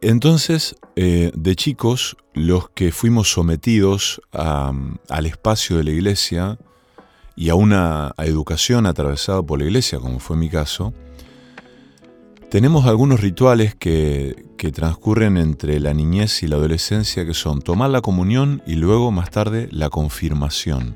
Entonces, 0.01 0.75
eh, 0.97 1.31
de 1.33 1.55
chicos, 1.55 2.17
los 2.33 2.69
que 2.69 2.91
fuimos 2.91 3.31
sometidos 3.31 4.21
al 4.31 5.25
espacio 5.25 5.77
de 5.77 5.85
la 5.85 5.91
iglesia 5.91 6.59
y 7.35 7.49
a 7.49 7.55
una 7.55 8.13
educación 8.17 8.85
atravesada 8.85 9.41
por 9.41 9.59
la 9.59 9.65
iglesia, 9.65 9.99
como 9.99 10.19
fue 10.19 10.37
mi 10.37 10.49
caso, 10.49 10.93
tenemos 12.53 12.85
algunos 12.85 13.21
rituales 13.21 13.73
que, 13.73 14.35
transcurren 14.73 15.35
entre 15.35 15.79
la 15.81 15.93
niñez 15.93 16.41
y 16.43 16.47
la 16.47 16.55
adolescencia, 16.55 17.25
que 17.25 17.33
son 17.33 17.61
tomar 17.61 17.89
la 17.89 17.99
comunión 17.99 18.61
y 18.65 18.75
luego 18.75 19.11
más 19.11 19.29
tarde 19.29 19.67
la 19.71 19.89
confirmación. 19.89 20.95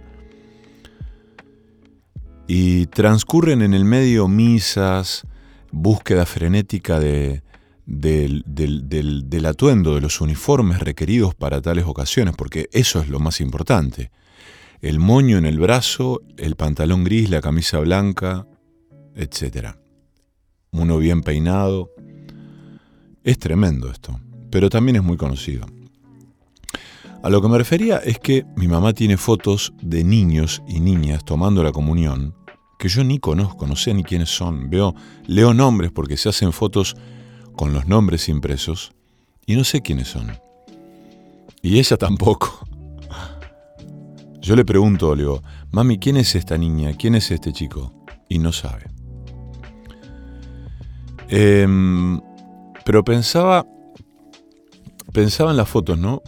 Y 2.48 2.86
transcurren 2.86 3.62
en 3.62 3.74
el 3.74 3.84
medio 3.84 4.30
misas, 4.30 5.26
búsqueda 5.72 6.26
frenética 6.26 7.00
de, 7.00 7.42
del, 7.88 8.44
del, 8.46 9.46
atuendo, 9.46 9.96
de 9.96 10.02
los 10.02 10.22
uniformes 10.22 10.80
requeridos 10.80 11.34
para 11.34 11.62
tales 11.62 11.86
ocasiones, 11.88 12.36
porque 12.38 12.70
eso 12.72 13.02
es 13.02 13.10
lo 13.10 13.20
más 13.20 13.42
importante. 13.42 14.12
El 14.82 15.00
moño 15.00 15.38
en 15.38 15.46
el 15.46 15.60
brazo, 15.60 16.22
el 16.38 16.56
pantalón 16.56 17.04
gris, 17.04 17.30
la 17.30 17.42
camisa 17.42 17.80
blanca, 17.80 18.46
etcétera 19.16 19.78
uno 20.72 20.98
bien 20.98 21.22
peinado. 21.22 21.92
Es 23.24 23.40
tremendo 23.40 23.90
esto, 23.90 24.20
pero 24.50 24.70
también 24.70 24.98
es 24.98 25.04
muy 25.04 25.18
conocido. 25.18 25.66
A 27.24 27.30
lo 27.30 27.42
que 27.42 27.48
me 27.48 27.58
refería 27.58 27.98
es 27.98 28.20
que 28.20 28.46
mi 28.56 28.68
mamá 28.68 28.94
tiene 28.94 29.18
fotos 29.18 29.74
de 29.82 30.04
niños 30.04 30.62
y 30.68 30.80
niñas 30.80 31.26
tomando 31.26 31.64
la 31.64 31.72
comunión 31.72 32.36
que 32.80 32.90
yo 32.90 33.04
ni 33.04 33.18
conozco, 33.18 33.66
no 33.66 33.76
sé 33.76 33.94
ni 33.96 34.04
quiénes 34.04 34.30
son. 34.30 34.70
Veo, 34.70 34.94
leo 35.26 35.54
nombres 35.54 35.92
porque 35.92 36.16
se 36.16 36.30
hacen 36.30 36.54
fotos 36.54 36.96
con 37.56 37.74
los 37.74 37.88
nombres 37.88 38.30
impresos 38.30 38.94
y 39.48 39.56
no 39.56 39.64
sé 39.64 39.82
quiénes 39.82 40.10
son. 40.10 40.32
Y 41.64 41.80
ella 41.80 41.98
tampoco. 41.98 42.67
Yo 44.48 44.56
le 44.56 44.64
pregunto, 44.64 45.14
le 45.14 45.24
digo, 45.24 45.44
mami, 45.74 46.00
¿quién 46.00 46.16
es 46.16 46.34
esta 46.34 46.58
niña? 46.58 46.94
¿Quién 46.94 47.16
es 47.16 47.32
este 47.32 47.52
chico? 47.52 47.92
Y 48.30 48.40
no 48.40 48.54
sabe. 48.54 48.86
Em, 51.28 52.22
pero 52.86 53.04
pensaba, 53.04 53.66
pensaba 55.12 55.52
en 55.52 55.58
las 55.58 55.68
fotos, 55.68 55.98
¿no? 55.98 56.22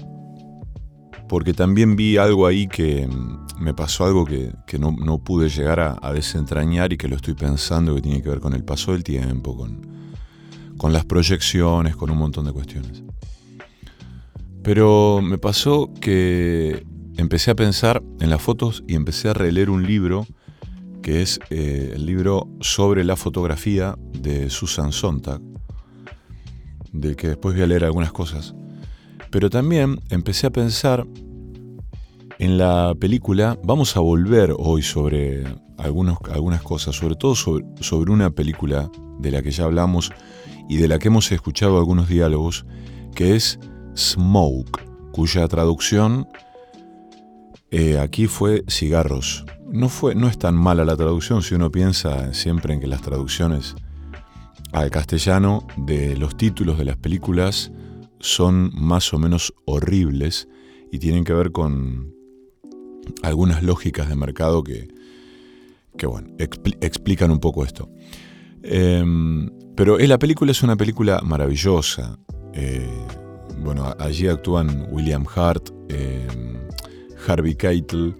Porque 1.29 1.53
también 1.53 1.95
vi 1.95 2.17
algo 2.17 2.45
ahí 2.45 2.67
que 2.67 3.03
em, 3.03 3.37
me 3.57 3.73
pasó 3.73 4.03
algo 4.03 4.25
que, 4.25 4.51
no, 4.77 5.23
pude 5.23 5.47
llegar 5.47 5.79
a, 5.79 6.11
desentrañar 6.11 6.91
y 6.91 6.97
que 6.97 7.07
lo 7.07 7.15
estoy 7.15 7.35
pensando 7.35 7.95
que 7.95 8.01
tiene 8.01 8.21
que 8.21 8.27
ver 8.27 8.41
con 8.41 8.53
el 8.53 8.65
paso 8.65 8.91
del 8.91 9.05
tiempo, 9.05 9.55
con, 9.55 9.79
con 10.77 10.91
las 10.91 11.05
proyecciones, 11.05 11.95
con 11.95 12.09
un 12.09 12.17
montón 12.17 12.47
de 12.47 12.51
cuestiones. 12.51 13.01
Pero 14.61 15.21
me 15.21 15.37
pasó 15.37 15.93
que 16.01 16.85
empecé 17.19 17.51
a 17.51 17.55
pensar 17.55 18.01
en 18.19 18.29
las 18.29 18.41
fotos 18.41 18.83
y 18.87 18.95
empecé 18.95 19.29
a 19.29 19.33
releer 19.33 19.69
un 19.69 19.85
libro 19.85 20.25
que 21.01 21.21
es 21.21 21.39
eh, 21.49 21.91
el 21.95 22.05
libro 22.05 22.47
sobre 22.61 23.03
la 23.03 23.15
fotografía 23.15 23.97
de 24.13 24.49
Susan 24.49 24.91
Sontag, 24.91 25.41
del 26.91 27.15
que 27.15 27.29
después 27.29 27.55
voy 27.55 27.63
a 27.63 27.67
leer 27.67 27.85
algunas 27.85 28.11
cosas. 28.11 28.55
Pero 29.31 29.49
también 29.49 29.99
empecé 30.09 30.47
a 30.47 30.51
pensar 30.51 31.05
en 32.37 32.57
la 32.57 32.95
película, 32.99 33.59
vamos 33.63 33.95
a 33.97 33.99
volver 33.99 34.53
hoy 34.57 34.81
sobre 34.81 35.43
algunas 35.77 36.61
cosas, 36.61 36.95
sobre 36.95 37.15
todo 37.15 37.35
sobre, 37.35 37.65
sobre 37.81 38.11
una 38.11 38.29
película 38.31 38.89
de 39.19 39.31
la 39.31 39.41
que 39.41 39.51
ya 39.51 39.65
hablamos 39.65 40.11
y 40.69 40.77
de 40.77 40.87
la 40.87 40.99
que 40.99 41.09
hemos 41.09 41.31
escuchado 41.31 41.77
algunos 41.77 42.07
diálogos, 42.07 42.65
que 43.13 43.35
es 43.35 43.59
Smoke, 43.95 44.81
cuya 45.11 45.47
traducción 45.47 46.27
eh, 47.71 47.99
aquí 47.99 48.27
fue 48.27 48.63
cigarros. 48.67 49.45
No, 49.67 49.89
fue, 49.89 50.15
no 50.15 50.27
es 50.27 50.37
tan 50.37 50.55
mala 50.55 50.85
la 50.85 50.97
traducción 50.97 51.43
si 51.43 51.55
uno 51.55 51.71
piensa 51.71 52.33
siempre 52.33 52.73
en 52.73 52.79
que 52.79 52.87
las 52.87 53.01
traducciones 53.01 53.75
al 54.71 54.89
castellano 54.91 55.67
de 55.77 56.15
los 56.17 56.37
títulos 56.37 56.77
de 56.77 56.85
las 56.85 56.97
películas 56.97 57.71
son 58.19 58.71
más 58.73 59.13
o 59.13 59.19
menos 59.19 59.53
horribles 59.65 60.47
y 60.91 60.99
tienen 60.99 61.23
que 61.23 61.33
ver 61.33 61.51
con 61.51 62.13
algunas 63.23 63.63
lógicas 63.63 64.09
de 64.09 64.15
mercado 64.15 64.63
que, 64.63 64.87
que 65.97 66.05
bueno, 66.07 66.29
explican 66.37 67.31
un 67.31 67.39
poco 67.39 67.63
esto. 67.63 67.89
Em, 68.63 69.49
pero 69.75 69.97
la 69.97 70.19
película 70.19 70.51
es 70.51 70.63
una 70.63 70.75
película 70.75 71.21
maravillosa. 71.23 72.19
Eh, 72.53 72.89
bueno, 73.59 73.93
allí 73.99 74.27
actúan 74.27 74.87
William 74.91 75.25
Hart, 75.33 75.69
em, 75.89 76.48
Harvey 77.27 77.55
Keitel. 77.55 78.15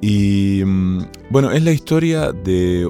Y 0.00 0.62
mm, 0.64 1.02
bueno, 1.30 1.50
es 1.50 1.62
la 1.62 1.72
historia 1.72 2.32
de 2.32 2.88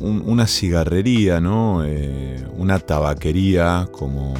una 0.00 0.46
cigarrería, 0.46 1.40
¿no? 1.40 1.84
Eh, 1.84 2.44
una 2.56 2.78
tabaquería, 2.78 3.88
como, 3.92 4.34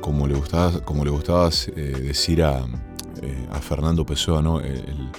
como 0.00 0.26
le 0.26 0.34
gustaba, 0.34 0.80
como 0.80 1.04
le 1.04 1.10
gustaba 1.10 1.50
eh, 1.76 1.80
decir 2.02 2.42
a, 2.42 2.60
eh, 3.22 3.46
a, 3.50 3.60
Fernando 3.60 4.04
Pessoa, 4.04 4.42
¿no? 4.42 4.60
El, 4.60 5.10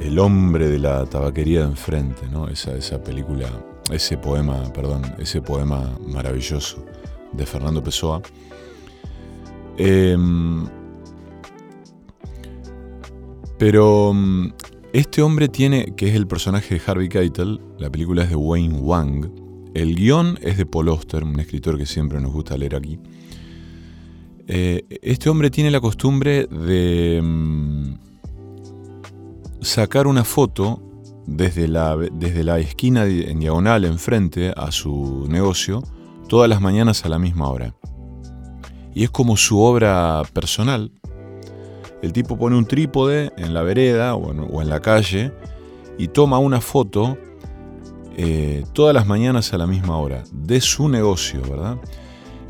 el, 0.00 0.18
hombre 0.18 0.68
de 0.68 0.78
la 0.78 1.04
tabaquería 1.06 1.60
de 1.60 1.66
enfrente, 1.66 2.28
¿no? 2.30 2.48
Esa, 2.48 2.76
esa 2.76 3.02
película, 3.02 3.48
ese 3.90 4.18
poema, 4.18 4.62
perdón, 4.72 5.02
ese 5.18 5.40
poema 5.40 5.98
maravilloso 6.06 6.84
de 7.32 7.46
Fernando 7.46 7.82
Pessoa. 7.82 8.20
Pero 13.58 14.12
mm, 14.14 14.52
este 14.92 15.22
hombre 15.22 15.48
tiene, 15.48 15.94
que 15.96 16.08
es 16.08 16.14
el 16.14 16.26
personaje 16.26 16.74
de 16.74 16.82
Harvey 16.86 17.08
Keitel, 17.08 17.60
la 17.78 17.90
película 17.90 18.24
es 18.24 18.30
de 18.30 18.36
Wayne 18.36 18.78
Wang, 18.78 19.30
el 19.74 19.94
guion 19.96 20.38
es 20.40 20.56
de 20.56 20.66
Paul 20.66 20.88
Oster, 20.88 21.24
un 21.24 21.38
escritor 21.40 21.76
que 21.76 21.86
siempre 21.86 22.20
nos 22.20 22.32
gusta 22.32 22.56
leer 22.56 22.76
aquí. 22.76 22.98
Eh, 24.46 24.84
este 25.02 25.30
hombre 25.30 25.50
tiene 25.50 25.70
la 25.70 25.80
costumbre 25.80 26.46
de 26.46 27.20
mm, 27.22 27.94
sacar 29.62 30.06
una 30.06 30.22
foto 30.22 30.80
desde 31.26 31.66
la, 31.66 31.96
desde 31.96 32.44
la 32.44 32.58
esquina 32.58 33.06
en 33.06 33.40
diagonal 33.40 33.84
enfrente 33.84 34.52
a 34.54 34.70
su 34.70 35.26
negocio 35.28 35.82
todas 36.28 36.48
las 36.48 36.60
mañanas 36.60 37.04
a 37.04 37.08
la 37.08 37.18
misma 37.18 37.48
hora. 37.48 37.74
Y 38.94 39.04
es 39.04 39.10
como 39.10 39.36
su 39.36 39.58
obra 39.60 40.22
personal, 40.32 40.92
el 42.04 42.12
tipo 42.12 42.36
pone 42.36 42.54
un 42.54 42.66
trípode 42.66 43.32
en 43.38 43.54
la 43.54 43.62
vereda 43.62 44.14
o 44.14 44.60
en, 44.60 44.68
la 44.68 44.80
calle 44.80 45.32
y 45.96 46.08
toma 46.08 46.38
una 46.38 46.60
foto 46.60 47.16
eh, 48.18 48.62
todas 48.74 48.94
las 48.94 49.06
mañanas 49.06 49.54
a 49.54 49.58
la 49.58 49.66
misma 49.66 49.96
hora 49.96 50.22
de 50.30 50.60
su 50.60 50.90
negocio, 50.90 51.40
¿verdad? 51.40 51.78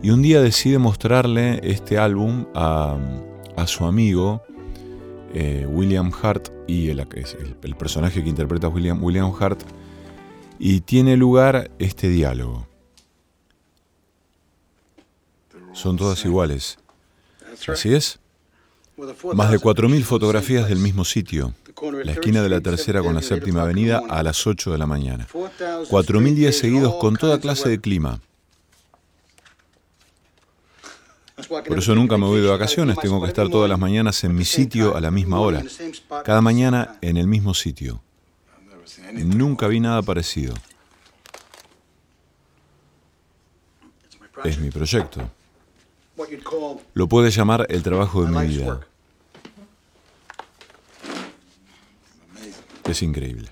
Y 0.03 0.11
un 0.11 0.23
día 0.23 0.41
decide 0.41 0.79
mostrarle 0.79 1.61
este 1.63 1.99
álbum 1.99 2.47
a, 2.53 2.99
su 3.67 3.85
amigo 3.85 4.43
eh, 5.33 5.67
William 5.71 6.11
Hart 6.21 6.49
y 6.67 6.89
el, 6.89 7.07
el, 7.63 7.77
personaje 7.77 8.25
que 8.25 8.29
interpreta 8.29 8.67
William, 8.67 9.03
William 9.03 9.33
Hart 9.39 9.63
y 10.59 10.81
tiene 10.81 11.17
lugar 11.17 11.71
este 11.79 12.09
diálogo. 12.09 12.67
Son 15.73 15.97
todas 15.97 16.25
iguales. 16.25 16.77
¿Así 17.69 17.95
es? 17.95 18.19
Más 19.35 19.51
de 19.51 19.59
4.000 19.59 20.03
fotografías 20.05 20.69
del 20.69 20.79
mismo 20.79 21.05
sitio, 21.05 21.53
la 22.05 22.13
esquina 22.13 22.43
de 22.43 22.49
la 22.49 22.61
tercera 22.61 23.03
con 23.03 23.15
la 23.15 23.23
séptima 23.23 23.63
avenida 23.63 24.03
a 24.09 24.23
las 24.23 24.47
8 24.47 24.71
de 24.71 24.79
la 24.79 24.87
mañana. 24.87 25.27
4.000 25.33 26.35
días 26.35 26.57
seguidos 26.57 26.95
con 26.97 27.17
toda 27.17 27.41
clase 27.41 27.69
de 27.69 27.81
clima. 27.81 28.21
Por 31.49 31.79
eso 31.79 31.95
nunca 31.97 32.17
me 32.17 32.27
voy 32.27 32.41
de 32.41 32.49
vacaciones, 32.49 32.97
tengo 32.99 33.21
que 33.21 33.27
estar 33.27 33.49
todas 33.49 33.69
las 33.69 33.79
mañanas 33.79 34.23
en 34.23 34.35
mi 34.35 34.45
sitio 34.45 34.97
a 34.97 35.01
la 35.01 35.11
misma 35.11 35.41
hora, 35.41 35.63
cada 36.25 36.41
mañana 36.41 36.97
en 37.01 37.17
el 37.17 37.27
mismo 37.27 37.55
sitio. 37.55 38.01
Nunca 39.13 39.67
vi 39.67 39.81
nada 39.81 40.03
parecido. 40.03 40.55
Es 44.45 44.59
mi 44.59 44.71
proyecto. 44.71 45.29
Lo 46.95 47.09
puedes 47.09 47.35
llamar 47.35 47.67
el 47.69 47.83
trabajo 47.83 48.25
de 48.25 48.31
mi 48.31 48.47
vida. 48.47 48.81
Es 52.85 53.03
increíble. 53.03 53.51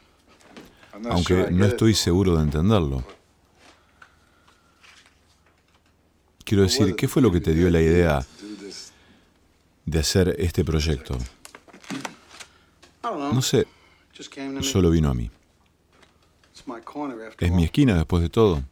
Aunque 1.11 1.51
no 1.51 1.65
estoy 1.67 1.95
seguro 1.95 2.37
de 2.37 2.43
entenderlo. 2.43 3.05
Quiero 6.45 6.65
decir, 6.65 6.95
¿qué 6.95 7.09
fue 7.09 7.23
lo 7.23 7.33
que 7.33 7.41
te 7.41 7.55
dio 7.55 7.71
la 7.71 7.81
idea 7.81 8.25
de 9.87 9.99
hacer 9.99 10.37
este 10.39 10.65
proyecto? 10.65 11.17
No 13.03 13.43
sé, 13.43 13.67
solo 14.61 14.91
vino 14.91 15.09
a 15.09 15.15
mí. 15.15 15.31
Es 17.39 17.53
mi 17.53 17.65
esquina 17.65 17.97
después 17.97 18.23
de 18.23 18.29
todo. 18.29 18.63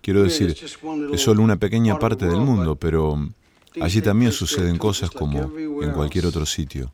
Quiero 0.00 0.22
decir, 0.22 0.56
es 1.12 1.20
solo 1.20 1.42
una 1.42 1.56
pequeña 1.56 1.98
parte 1.98 2.26
del 2.26 2.40
mundo, 2.40 2.76
pero 2.76 3.28
allí 3.80 4.00
también 4.00 4.32
suceden 4.32 4.78
cosas 4.78 5.10
como 5.10 5.52
en 5.82 5.92
cualquier 5.92 6.26
otro 6.26 6.46
sitio. 6.46 6.92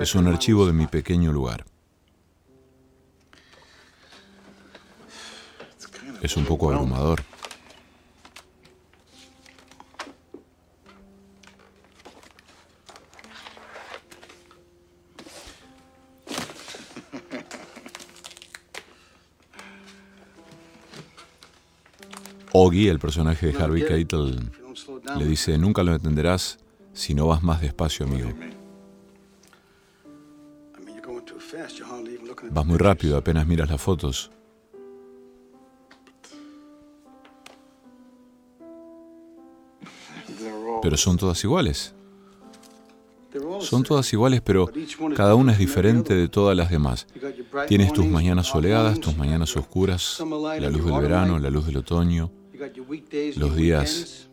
Es 0.00 0.14
un 0.14 0.28
archivo 0.28 0.66
de 0.66 0.72
mi 0.72 0.86
pequeño 0.86 1.32
lugar. 1.32 1.64
Es 6.22 6.36
un 6.36 6.44
poco 6.44 6.72
abrumador. 6.72 7.22
Oggy, 22.54 22.88
el 22.88 22.98
personaje 22.98 23.46
de 23.46 23.62
Harvey 23.62 23.84
Keitel, 23.84 24.50
le 25.18 25.26
dice, 25.26 25.56
nunca 25.56 25.82
lo 25.82 25.94
entenderás 25.94 26.58
si 26.92 27.14
no 27.14 27.26
vas 27.26 27.42
más 27.42 27.60
despacio, 27.60 28.06
amigo. 28.06 28.30
Vas 32.50 32.66
muy 32.66 32.78
rápido, 32.78 33.16
apenas 33.16 33.46
miras 33.46 33.70
las 33.70 33.80
fotos. 33.80 34.30
Pero 40.82 40.96
son 40.96 41.16
todas 41.16 41.42
iguales. 41.44 41.94
Son 43.60 43.82
todas 43.82 44.12
iguales, 44.12 44.42
pero 44.42 44.70
cada 45.16 45.34
una 45.34 45.52
es 45.52 45.58
diferente 45.58 46.14
de 46.14 46.28
todas 46.28 46.54
las 46.54 46.70
demás. 46.70 47.06
Tienes 47.66 47.92
tus 47.92 48.04
mañanas 48.06 48.48
soleadas, 48.48 49.00
tus 49.00 49.16
mañanas 49.16 49.56
oscuras, 49.56 50.22
la 50.60 50.68
luz 50.68 50.84
del 50.84 51.00
verano, 51.00 51.38
la 51.38 51.48
luz 51.48 51.66
del 51.66 51.78
otoño, 51.78 52.30
los 53.36 53.56
días 53.56 54.28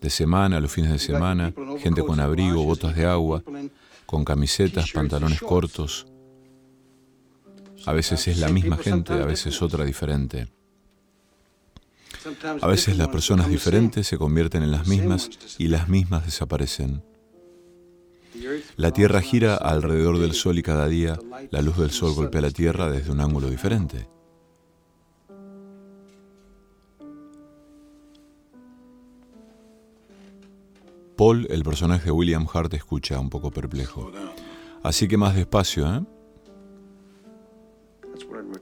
de 0.00 0.10
semana, 0.10 0.60
los 0.60 0.70
fines 0.70 0.90
de 0.90 0.98
semana, 0.98 1.52
gente 1.78 2.02
con 2.02 2.20
abrigo, 2.20 2.62
botas 2.64 2.94
de 2.94 3.06
agua, 3.06 3.42
con 4.04 4.24
camisetas, 4.24 4.90
pantalones 4.92 5.40
cortos. 5.40 6.06
A 7.86 7.92
veces 7.92 8.26
es 8.28 8.38
la 8.38 8.48
misma 8.48 8.76
gente, 8.76 9.12
a 9.12 9.26
veces 9.26 9.60
otra 9.62 9.84
diferente. 9.84 10.48
A 12.60 12.66
veces 12.66 12.96
las 12.96 13.08
personas 13.08 13.48
diferentes 13.48 14.06
se 14.06 14.18
convierten 14.18 14.62
en 14.62 14.72
las 14.72 14.86
mismas 14.86 15.30
y 15.58 15.68
las 15.68 15.88
mismas 15.88 16.24
desaparecen. 16.24 17.02
La 18.76 18.90
Tierra 18.90 19.20
gira 19.20 19.54
alrededor 19.54 20.18
del 20.18 20.32
Sol 20.32 20.58
y 20.58 20.62
cada 20.62 20.88
día 20.88 21.18
la 21.50 21.62
luz 21.62 21.78
del 21.78 21.90
Sol 21.90 22.14
golpea 22.14 22.40
la 22.40 22.50
Tierra 22.50 22.90
desde 22.90 23.12
un 23.12 23.20
ángulo 23.20 23.48
diferente. 23.48 24.08
Paul, 31.16 31.46
el 31.50 31.62
personaje 31.62 32.06
de 32.06 32.10
William 32.10 32.46
Hart, 32.52 32.74
escucha 32.74 33.18
un 33.18 33.30
poco 33.30 33.50
perplejo. 33.50 34.12
Así 34.82 35.08
que 35.08 35.16
más 35.16 35.34
despacio, 35.34 35.86
¿eh? 35.94 36.02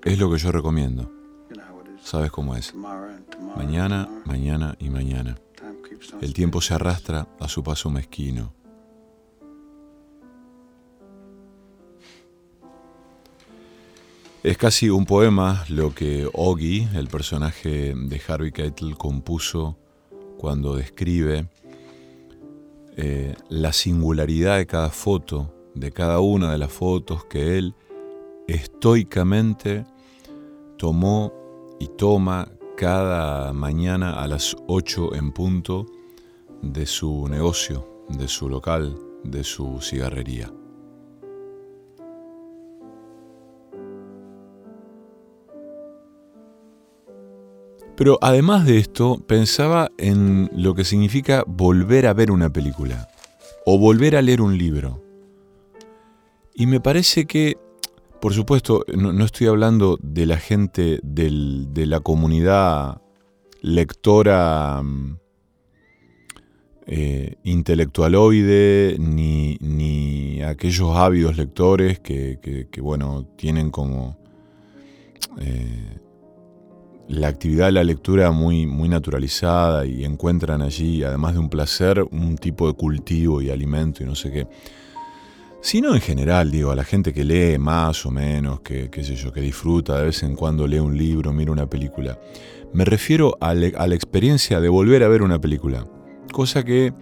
Es 0.04 0.18
lo 0.18 0.30
que 0.30 0.38
yo 0.38 0.52
recomiendo. 0.52 1.10
Sabes 2.02 2.30
cómo 2.30 2.54
es. 2.54 2.74
Mañana, 3.56 4.08
mañana 4.24 4.76
y 4.78 4.90
mañana. 4.90 5.36
El 6.20 6.32
tiempo 6.32 6.60
se 6.60 6.74
arrastra 6.74 7.26
a 7.40 7.48
su 7.48 7.62
paso 7.64 7.90
mezquino. 7.90 8.52
Es 14.42 14.58
casi 14.58 14.90
un 14.90 15.06
poema 15.06 15.64
lo 15.70 15.94
que 15.94 16.28
Oggy, 16.32 16.86
el 16.94 17.08
personaje 17.08 17.94
de 17.96 18.22
Harvey 18.28 18.52
Keitel, 18.52 18.96
compuso 18.96 19.78
cuando 20.36 20.76
describe 20.76 21.48
eh, 22.96 23.34
la 23.48 23.72
singularidad 23.72 24.58
de 24.58 24.66
cada 24.66 24.90
foto, 24.90 25.52
de 25.74 25.90
cada 25.90 26.20
una 26.20 26.52
de 26.52 26.58
las 26.58 26.72
fotos 26.72 27.24
que 27.24 27.58
él 27.58 27.74
estoicamente 28.46 29.84
tomó 30.76 31.32
y 31.80 31.88
toma 31.88 32.48
cada 32.76 33.52
mañana 33.52 34.22
a 34.22 34.28
las 34.28 34.56
8 34.68 35.14
en 35.14 35.32
punto 35.32 35.86
de 36.62 36.86
su 36.86 37.28
negocio, 37.28 38.04
de 38.08 38.28
su 38.28 38.48
local, 38.48 38.98
de 39.22 39.44
su 39.44 39.80
cigarrería. 39.80 40.52
Pero 47.96 48.18
además 48.20 48.66
de 48.66 48.78
esto, 48.78 49.22
pensaba 49.26 49.90
en 49.98 50.50
lo 50.52 50.74
que 50.74 50.84
significa 50.84 51.44
volver 51.46 52.06
a 52.06 52.12
ver 52.12 52.30
una 52.30 52.50
película 52.50 53.08
o 53.64 53.78
volver 53.78 54.16
a 54.16 54.22
leer 54.22 54.40
un 54.40 54.58
libro. 54.58 55.02
Y 56.54 56.66
me 56.66 56.80
parece 56.80 57.26
que, 57.26 57.56
por 58.20 58.32
supuesto, 58.32 58.84
no, 58.96 59.24
estoy 59.24 59.46
hablando 59.46 59.98
de 60.02 60.26
la 60.26 60.38
gente 60.38 61.00
de 61.02 61.86
la 61.86 62.00
comunidad 62.00 63.00
lectora 63.62 64.82
eh, 66.86 67.36
intelectualoide, 67.44 68.96
ni, 68.98 69.56
ni, 69.60 70.42
aquellos 70.42 70.96
ávidos 70.96 71.36
lectores 71.36 72.00
que, 72.00 72.68
bueno, 72.82 73.26
tienen 73.36 73.70
como... 73.70 74.18
Eh, 75.38 75.98
la 77.08 77.28
actividad 77.28 77.66
de 77.66 77.72
la 77.72 77.84
lectura 77.84 78.30
muy, 78.30 78.66
muy 78.66 78.88
naturalizada 78.88 79.86
y 79.86 80.04
encuentran 80.04 80.62
allí, 80.62 81.02
además 81.02 81.34
de 81.34 81.40
un 81.40 81.50
placer, 81.50 82.02
un 82.10 82.36
tipo 82.36 82.66
de 82.66 82.74
cultivo 82.74 83.42
y 83.42 83.50
alimento 83.50 84.02
y 84.02 84.06
no 84.06 84.14
sé 84.14 84.32
qué. 84.32 84.46
Sino 85.60 85.94
en 85.94 86.00
general, 86.00 86.50
digo, 86.50 86.70
a 86.70 86.76
la 86.76 86.84
gente 86.84 87.12
que 87.12 87.24
lee 87.24 87.58
más 87.58 88.04
o 88.04 88.10
menos, 88.10 88.60
que, 88.60 88.90
qué 88.90 89.02
sé 89.02 89.16
yo, 89.16 89.32
que 89.32 89.40
disfruta 89.40 89.98
de 89.98 90.06
vez 90.06 90.22
en 90.22 90.36
cuando 90.36 90.66
lee 90.66 90.78
un 90.78 90.96
libro, 90.96 91.32
mira 91.32 91.52
una 91.52 91.66
película. 91.66 92.18
Me 92.72 92.84
refiero 92.84 93.36
a, 93.40 93.50
a 93.50 93.54
la 93.54 93.94
experiencia 93.94 94.60
de 94.60 94.68
volver 94.68 95.02
a 95.02 95.08
ver 95.08 95.22
una 95.22 95.40
película. 95.40 95.86
Cosa 96.32 96.64
que 96.64 96.92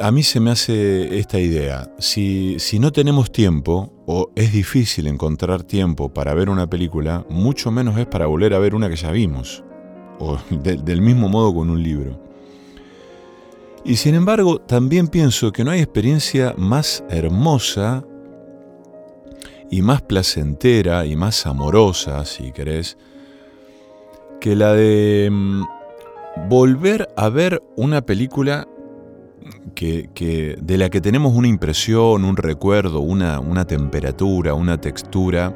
a 0.00 0.10
mí 0.10 0.22
se 0.22 0.40
me 0.40 0.50
hace 0.50 1.18
esta 1.18 1.38
idea. 1.38 1.92
Si, 1.98 2.56
no 2.80 2.92
tenemos 2.92 3.30
tiempo, 3.30 3.92
o 4.06 4.30
es 4.34 4.52
difícil 4.52 5.06
encontrar 5.06 5.64
tiempo 5.64 6.08
para 6.08 6.34
ver 6.34 6.48
una 6.48 6.68
película, 6.68 7.26
mucho 7.28 7.70
menos 7.70 7.98
es 7.98 8.06
para 8.06 8.26
volver 8.26 8.54
a 8.54 8.58
ver 8.58 8.74
una 8.74 8.88
que 8.88 8.96
ya 8.96 9.10
vimos. 9.10 9.62
O 10.18 10.38
del 10.50 11.02
mismo 11.02 11.28
modo 11.28 11.54
con 11.54 11.70
un 11.70 11.82
libro. 11.82 12.18
Y 13.84 13.96
sin 13.96 14.14
embargo, 14.14 14.60
también 14.60 15.08
pienso 15.08 15.52
que 15.52 15.62
no 15.62 15.70
hay 15.70 15.80
experiencia 15.80 16.54
más 16.56 17.04
hermosa 17.08 18.04
y 19.70 19.82
más 19.82 20.02
placentera 20.02 21.06
y 21.06 21.16
más 21.16 21.46
amorosa, 21.46 22.24
si 22.24 22.50
querés, 22.50 22.96
que 24.40 24.56
la 24.56 24.72
de 24.72 25.28
mm, 25.30 25.62
volver 26.48 27.08
a 27.16 27.28
ver 27.28 27.62
una 27.76 28.00
película 28.02 28.66
que, 29.74 30.56
de 30.60 30.78
la 30.78 30.88
que 30.90 31.00
tenemos 31.00 31.34
una 31.34 31.48
impresión, 31.48 32.24
un 32.24 32.36
recuerdo, 32.36 33.00
una, 33.00 33.64
temperatura, 33.66 34.54
una 34.54 34.80
textura, 34.80 35.54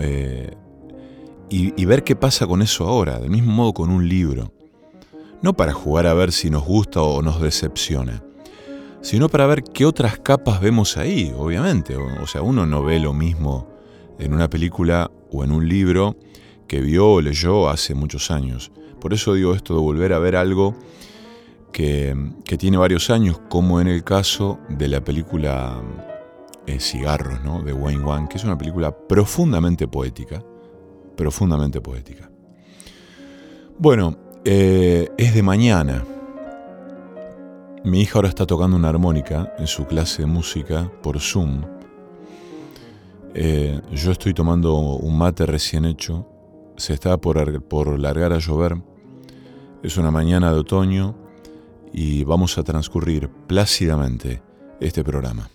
eh, 0.00 0.50
y, 1.48 1.84
ver 1.84 2.04
qué 2.04 2.14
pasa 2.14 2.46
con 2.46 2.62
eso 2.62 2.86
ahora, 2.86 3.18
del 3.18 3.30
mismo 3.30 3.52
modo 3.52 3.72
con 3.74 3.90
un 3.90 4.08
libro. 4.08 4.52
No 5.42 5.54
para 5.54 5.72
jugar 5.72 6.06
a 6.06 6.14
ver 6.14 6.30
si 6.30 6.48
nos 6.48 6.64
gusta 6.64 7.02
o 7.02 7.22
nos 7.22 7.40
decepciona, 7.40 8.22
sino 9.00 9.28
para 9.28 9.46
ver 9.46 9.64
qué 9.64 9.84
otras 9.84 10.18
capas 10.18 10.60
vemos 10.60 10.96
ahí, 10.96 11.32
obviamente. 11.36 11.96
O, 11.96 12.26
sea, 12.26 12.42
uno 12.42 12.66
no 12.66 12.84
ve 12.84 13.00
lo 13.00 13.12
mismo 13.12 13.68
en 14.18 14.32
una 14.32 14.48
película 14.48 15.10
o 15.32 15.42
en 15.42 15.50
un 15.50 15.68
libro 15.68 16.16
que 16.68 16.80
vio 16.80 17.08
o 17.08 17.20
leyó 17.20 17.68
hace 17.68 17.94
muchos 17.94 18.30
años. 18.30 18.70
Por 19.00 19.12
eso 19.12 19.34
digo 19.34 19.54
esto 19.54 19.74
de 19.74 19.80
volver 19.80 20.12
a 20.12 20.18
ver 20.18 20.36
algo 20.36 20.76
que, 21.72 22.32
tiene 22.58 22.76
varios 22.76 23.10
años, 23.10 23.40
como 23.48 23.80
en 23.80 23.88
el 23.88 24.04
caso 24.04 24.58
de 24.68 24.88
la 24.88 25.02
película 25.02 25.80
eh, 26.66 26.78
Cigarros, 26.80 27.42
¿no? 27.42 27.62
de 27.62 27.72
Wayne 27.72 28.04
Wang, 28.04 28.28
que 28.28 28.38
es 28.38 28.44
una 28.44 28.58
película 28.58 28.96
profundamente 28.96 29.88
poética, 29.88 30.42
profundamente 31.16 31.80
poética. 31.80 32.30
Bueno, 33.78 34.16
eh, 34.44 35.08
es 35.16 35.34
de 35.34 35.42
mañana. 35.42 36.04
Mi 37.84 38.02
hija 38.02 38.18
ahora 38.18 38.28
está 38.28 38.46
tocando 38.46 38.76
una 38.76 38.90
armónica 38.90 39.54
en 39.58 39.66
su 39.66 39.86
clase 39.86 40.22
de 40.22 40.26
música 40.26 40.90
por 41.02 41.18
Zoom. 41.18 41.62
Eh, 43.32 43.80
yo 43.92 44.10
estoy 44.10 44.34
tomando 44.34 44.76
un 44.76 45.16
mate 45.16 45.46
recién 45.46 45.84
hecho. 45.84 46.26
Se 46.76 46.92
está 46.92 47.16
por, 47.18 47.62
por 47.62 47.98
largar 47.98 48.32
a 48.32 48.38
llover. 48.38 48.76
Es 49.82 49.96
una 49.96 50.10
mañana 50.10 50.52
de 50.52 50.58
otoño 50.58 51.19
y 51.92 52.24
vamos 52.24 52.58
a 52.58 52.62
transcurrir 52.62 53.28
plácidamente 53.46 54.42
este 54.80 55.04
programa. 55.04 55.50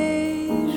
face 0.00 0.69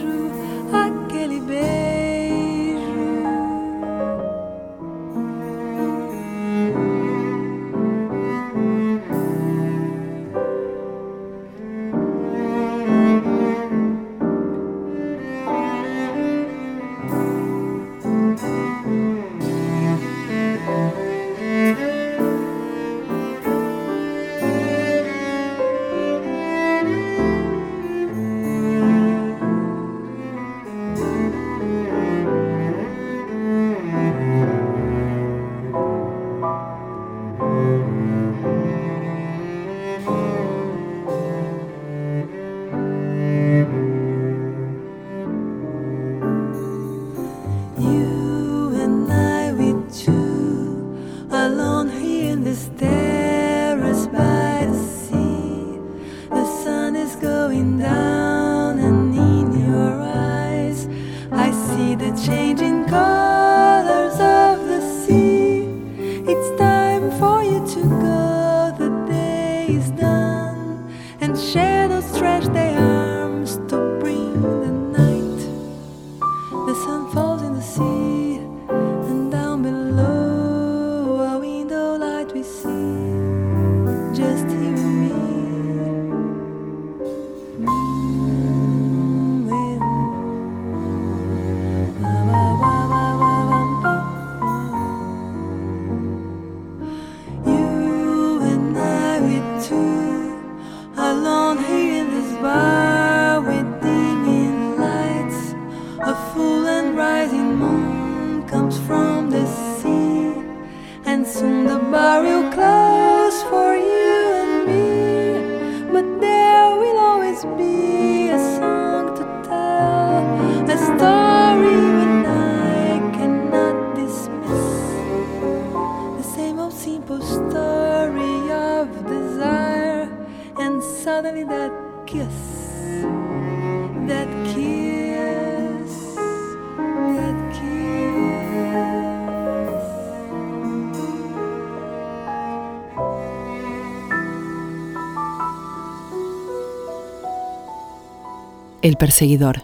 El 148.83 148.97
perseguidor. 148.97 149.61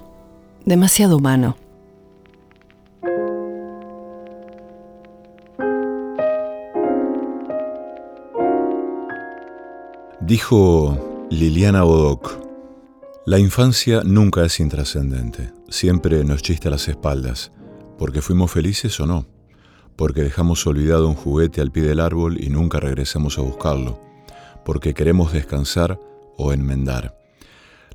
Demasiado 0.64 1.18
humano. 1.18 1.58
Dijo 10.22 11.28
Liliana 11.30 11.84
Bodoc, 11.84 12.40
La 13.26 13.40
infancia 13.40 14.04
nunca 14.06 14.46
es 14.46 14.62
intrascendente, 14.62 15.52
siempre 15.68 16.24
nos 16.24 16.42
chista 16.42 16.70
las 16.70 16.88
espaldas, 16.88 17.52
porque 17.98 18.22
fuimos 18.22 18.52
felices 18.52 18.98
o 19.02 19.06
no, 19.06 19.26
porque 19.98 20.24
dejamos 20.24 20.66
olvidado 20.66 21.10
un 21.10 21.16
juguete 21.16 21.60
al 21.60 21.74
pie 21.74 21.84
del 21.84 22.00
árbol 22.00 22.42
y 22.42 22.48
nunca 22.48 22.80
regresamos 22.80 23.38
a 23.38 23.42
buscarlo, 23.42 24.00
porque 24.64 24.94
queremos 24.94 25.34
descansar 25.34 26.00
o 26.38 26.54
enmendar. 26.54 27.19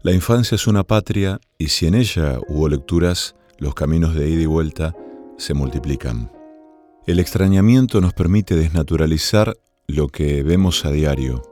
La 0.05 0.13
infancia 0.13 0.55
es 0.55 0.69
una 0.69 0.85
patria 0.85 1.41
y 1.59 1.69
si 1.69 1.87
en 1.87 1.95
ella 1.95 2.39
hubo 2.47 2.69
lecturas, 2.69 3.35
los 3.59 3.75
caminos 3.75 4.15
de 4.15 4.29
ida 4.29 4.43
y 4.43 4.47
vuelta 4.47 4.95
se 5.39 5.55
multiplican. 5.55 6.31
El 7.07 7.19
extrañamiento 7.19 8.01
nos 8.01 8.13
permite 8.13 8.55
desnaturalizar 8.55 9.57
lo 9.89 10.09
que 10.09 10.45
vemos 10.45 10.85
a 10.85 10.93
diario, 10.93 11.43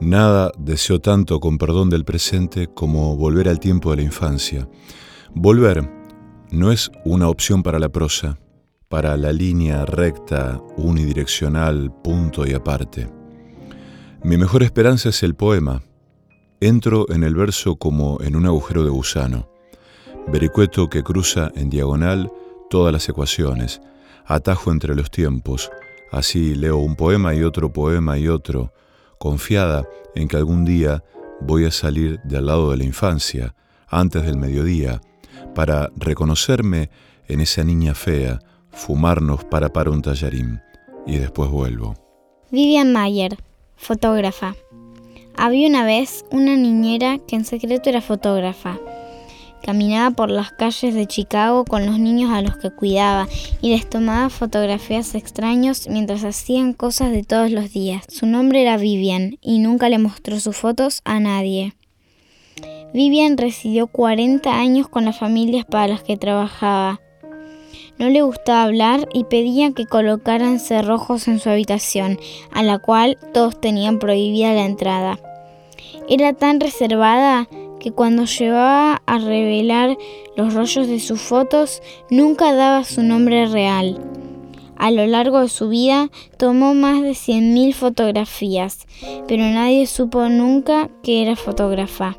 Nada 0.00 0.50
deseo 0.58 1.00
tanto 1.00 1.38
con 1.38 1.56
perdón 1.56 1.88
del 1.88 2.04
presente 2.04 2.66
como 2.66 3.16
volver 3.16 3.48
al 3.48 3.60
tiempo 3.60 3.90
de 3.90 3.98
la 3.98 4.02
infancia. 4.02 4.68
Volver 5.32 5.88
no 6.50 6.72
es 6.72 6.90
una 7.04 7.28
opción 7.28 7.62
para 7.62 7.78
la 7.78 7.88
prosa, 7.88 8.38
para 8.88 9.16
la 9.16 9.32
línea 9.32 9.86
recta, 9.86 10.60
unidireccional, 10.76 11.92
punto 12.02 12.46
y 12.46 12.52
aparte. 12.52 13.08
Mi 14.24 14.36
mejor 14.36 14.62
esperanza 14.62 15.10
es 15.10 15.22
el 15.22 15.34
poema. 15.36 15.82
Entro 16.60 17.06
en 17.10 17.24
el 17.24 17.34
verso 17.34 17.76
como 17.76 18.20
en 18.20 18.36
un 18.36 18.46
agujero 18.46 18.84
de 18.84 18.90
gusano, 18.90 19.48
vericueto 20.28 20.88
que 20.88 21.02
cruza 21.02 21.50
en 21.54 21.68
diagonal 21.68 22.30
todas 22.70 22.92
las 22.92 23.08
ecuaciones, 23.08 23.80
atajo 24.24 24.72
entre 24.72 24.94
los 24.94 25.10
tiempos, 25.10 25.70
así 26.10 26.54
leo 26.54 26.78
un 26.78 26.96
poema 26.96 27.34
y 27.34 27.42
otro 27.42 27.72
poema 27.72 28.18
y 28.18 28.28
otro, 28.28 28.72
confiada 29.18 29.86
en 30.14 30.28
que 30.28 30.36
algún 30.36 30.64
día 30.64 31.04
voy 31.40 31.66
a 31.66 31.70
salir 31.70 32.20
del 32.24 32.46
lado 32.46 32.70
de 32.70 32.78
la 32.78 32.84
infancia, 32.84 33.54
antes 33.88 34.24
del 34.24 34.38
mediodía, 34.38 35.00
para 35.54 35.90
reconocerme 35.96 36.90
en 37.28 37.40
esa 37.40 37.64
niña 37.64 37.94
fea, 37.94 38.40
fumarnos 38.70 39.44
para 39.44 39.72
para 39.72 39.90
un 39.90 40.02
tallarín, 40.02 40.60
y 41.06 41.18
después 41.18 41.50
vuelvo. 41.50 41.94
Vivian 42.50 42.92
Mayer, 42.92 43.36
fotógrafa. 43.76 44.54
Había 45.36 45.68
una 45.68 45.84
vez 45.84 46.24
una 46.30 46.56
niñera 46.56 47.18
que 47.18 47.36
en 47.36 47.44
secreto 47.44 47.90
era 47.90 48.00
fotógrafa. 48.00 48.78
Caminaba 49.62 50.14
por 50.14 50.30
las 50.30 50.52
calles 50.52 50.94
de 50.94 51.06
Chicago 51.06 51.64
con 51.64 51.86
los 51.86 51.98
niños 51.98 52.30
a 52.30 52.42
los 52.42 52.56
que 52.58 52.70
cuidaba 52.70 53.26
y 53.62 53.70
les 53.70 53.88
tomaba 53.88 54.28
fotografías 54.28 55.14
extraños 55.14 55.88
mientras 55.88 56.22
hacían 56.24 56.74
cosas 56.74 57.12
de 57.12 57.22
todos 57.22 57.50
los 57.50 57.72
días. 57.72 58.04
Su 58.08 58.26
nombre 58.26 58.62
era 58.62 58.76
Vivian 58.76 59.38
y 59.40 59.58
nunca 59.60 59.88
le 59.88 59.98
mostró 59.98 60.38
sus 60.38 60.56
fotos 60.56 61.00
a 61.04 61.18
nadie. 61.18 61.72
Vivian 62.92 63.38
residió 63.38 63.86
40 63.86 64.54
años 64.54 64.88
con 64.88 65.04
las 65.04 65.18
familias 65.18 65.64
para 65.64 65.88
las 65.88 66.02
que 66.02 66.16
trabajaba. 66.16 67.00
No 67.98 68.08
le 68.10 68.22
gustaba 68.22 68.64
hablar 68.64 69.08
y 69.12 69.24
pedía 69.24 69.72
que 69.72 69.86
colocaran 69.86 70.58
cerrojos 70.58 71.28
en 71.28 71.38
su 71.38 71.48
habitación, 71.48 72.18
a 72.52 72.62
la 72.62 72.78
cual 72.78 73.18
todos 73.32 73.60
tenían 73.60 73.98
prohibida 73.98 74.52
la 74.52 74.64
entrada. 74.64 75.18
Era 76.08 76.32
tan 76.32 76.60
reservada 76.60 77.48
que 77.78 77.92
cuando 77.92 78.24
llevaba 78.24 79.02
a 79.06 79.18
revelar 79.18 79.96
los 80.36 80.54
rollos 80.54 80.88
de 80.88 81.00
sus 81.00 81.20
fotos 81.20 81.82
nunca 82.10 82.52
daba 82.54 82.82
su 82.84 83.02
nombre 83.02 83.46
real. 83.46 83.98
A 84.76 84.90
lo 84.90 85.06
largo 85.06 85.40
de 85.40 85.48
su 85.48 85.68
vida 85.68 86.10
tomó 86.36 86.74
más 86.74 87.00
de 87.02 87.12
100.000 87.12 87.72
fotografías, 87.74 88.86
pero 89.28 89.44
nadie 89.44 89.86
supo 89.86 90.28
nunca 90.28 90.90
que 91.02 91.22
era 91.22 91.36
fotógrafa. 91.36 92.16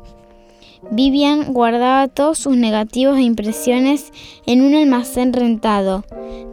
Vivian 0.90 1.52
guardaba 1.52 2.08
todos 2.08 2.38
sus 2.38 2.56
negativos 2.56 3.18
e 3.18 3.22
impresiones 3.22 4.12
en 4.46 4.62
un 4.62 4.74
almacén 4.74 5.32
rentado. 5.32 6.04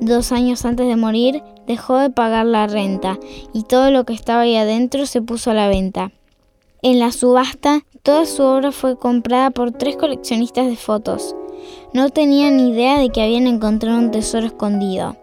Dos 0.02 0.32
años 0.32 0.66
antes 0.66 0.88
de 0.88 0.96
morir 0.96 1.44
dejó 1.68 1.98
de 1.98 2.10
pagar 2.10 2.46
la 2.46 2.68
renta 2.68 3.20
y 3.54 3.64
todo 3.64 3.92
lo 3.92 4.06
que 4.06 4.14
estaba 4.14 4.42
ahí 4.42 4.56
adentro 4.56 5.06
se 5.06 5.22
puso 5.22 5.52
a 5.52 5.54
la 5.54 5.68
venta. 5.68 6.12
En 6.82 7.00
la 7.00 7.12
subasta, 7.12 7.86
toda 8.02 8.26
su 8.26 8.44
obra 8.44 8.72
fue 8.72 8.98
comprada 8.98 9.52
por 9.52 9.72
tres 9.72 9.96
coleccionistas 9.96 10.68
de 10.68 10.76
fotos. 10.76 11.36
No 11.94 12.10
tenían 12.10 12.58
ni 12.58 12.72
idea 12.72 13.00
de 13.00 13.10
que 13.10 13.22
habían 13.22 13.48
encontrado 13.48 13.98
un 13.98 14.12
tesoro 14.12 14.48
escondido. 14.48 15.16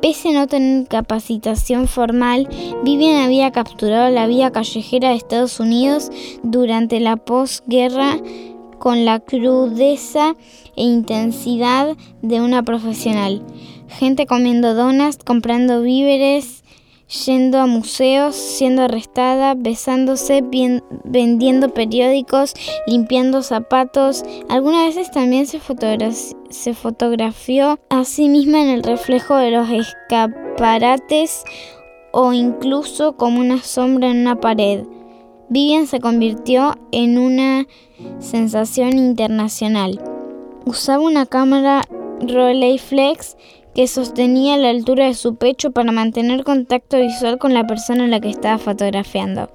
Pese 0.00 0.30
a 0.30 0.32
no 0.32 0.46
tener 0.46 0.88
capacitación 0.88 1.86
formal, 1.86 2.48
Vivian 2.82 3.16
había 3.16 3.50
capturado 3.50 4.08
la 4.08 4.26
vida 4.26 4.50
callejera 4.50 5.10
de 5.10 5.16
Estados 5.16 5.60
Unidos 5.60 6.10
durante 6.42 7.00
la 7.00 7.16
posguerra 7.16 8.16
con 8.78 9.04
la 9.04 9.20
crudeza 9.20 10.36
e 10.74 10.84
intensidad 10.84 11.98
de 12.22 12.40
una 12.40 12.62
profesional. 12.62 13.42
Gente 13.88 14.24
comiendo 14.24 14.74
donas, 14.74 15.18
comprando 15.18 15.82
víveres, 15.82 16.59
yendo 17.10 17.58
a 17.58 17.66
museos, 17.66 18.36
siendo 18.36 18.82
arrestada, 18.82 19.54
besándose, 19.54 20.44
vendiendo 21.04 21.74
periódicos, 21.74 22.54
limpiando 22.86 23.42
zapatos. 23.42 24.24
Algunas 24.48 24.94
veces 24.94 25.10
también 25.10 25.46
se, 25.46 25.58
fotografió 26.74 27.78
a 27.88 28.04
sí 28.04 28.28
misma 28.28 28.62
en 28.62 28.68
el 28.68 28.82
reflejo 28.82 29.36
de 29.36 29.50
los 29.50 29.68
escaparates 29.70 31.44
o 32.12 32.32
incluso 32.32 33.16
como 33.16 33.40
una 33.40 33.62
sombra 33.62 34.10
en 34.10 34.20
una 34.20 34.40
pared. 34.40 34.84
Vivian 35.48 35.88
se 35.88 36.00
convirtió 36.00 36.76
en 36.92 37.18
una 37.18 37.66
sensación 38.20 38.96
internacional. 38.96 40.00
Usaba 40.64 41.02
una 41.02 41.26
cámara 41.26 41.82
Rolleiflex 42.20 43.36
que 43.74 43.86
sostenía 43.86 44.54
a 44.54 44.58
la 44.58 44.70
altura 44.70 45.06
de 45.06 45.14
su 45.14 45.36
pecho 45.36 45.70
para 45.70 45.92
mantener 45.92 46.44
contacto 46.44 46.98
visual 46.98 47.38
con 47.38 47.54
la 47.54 47.66
persona 47.66 48.04
a 48.04 48.08
la 48.08 48.20
que 48.20 48.30
estaba 48.30 48.58
fotografiando. 48.58 49.50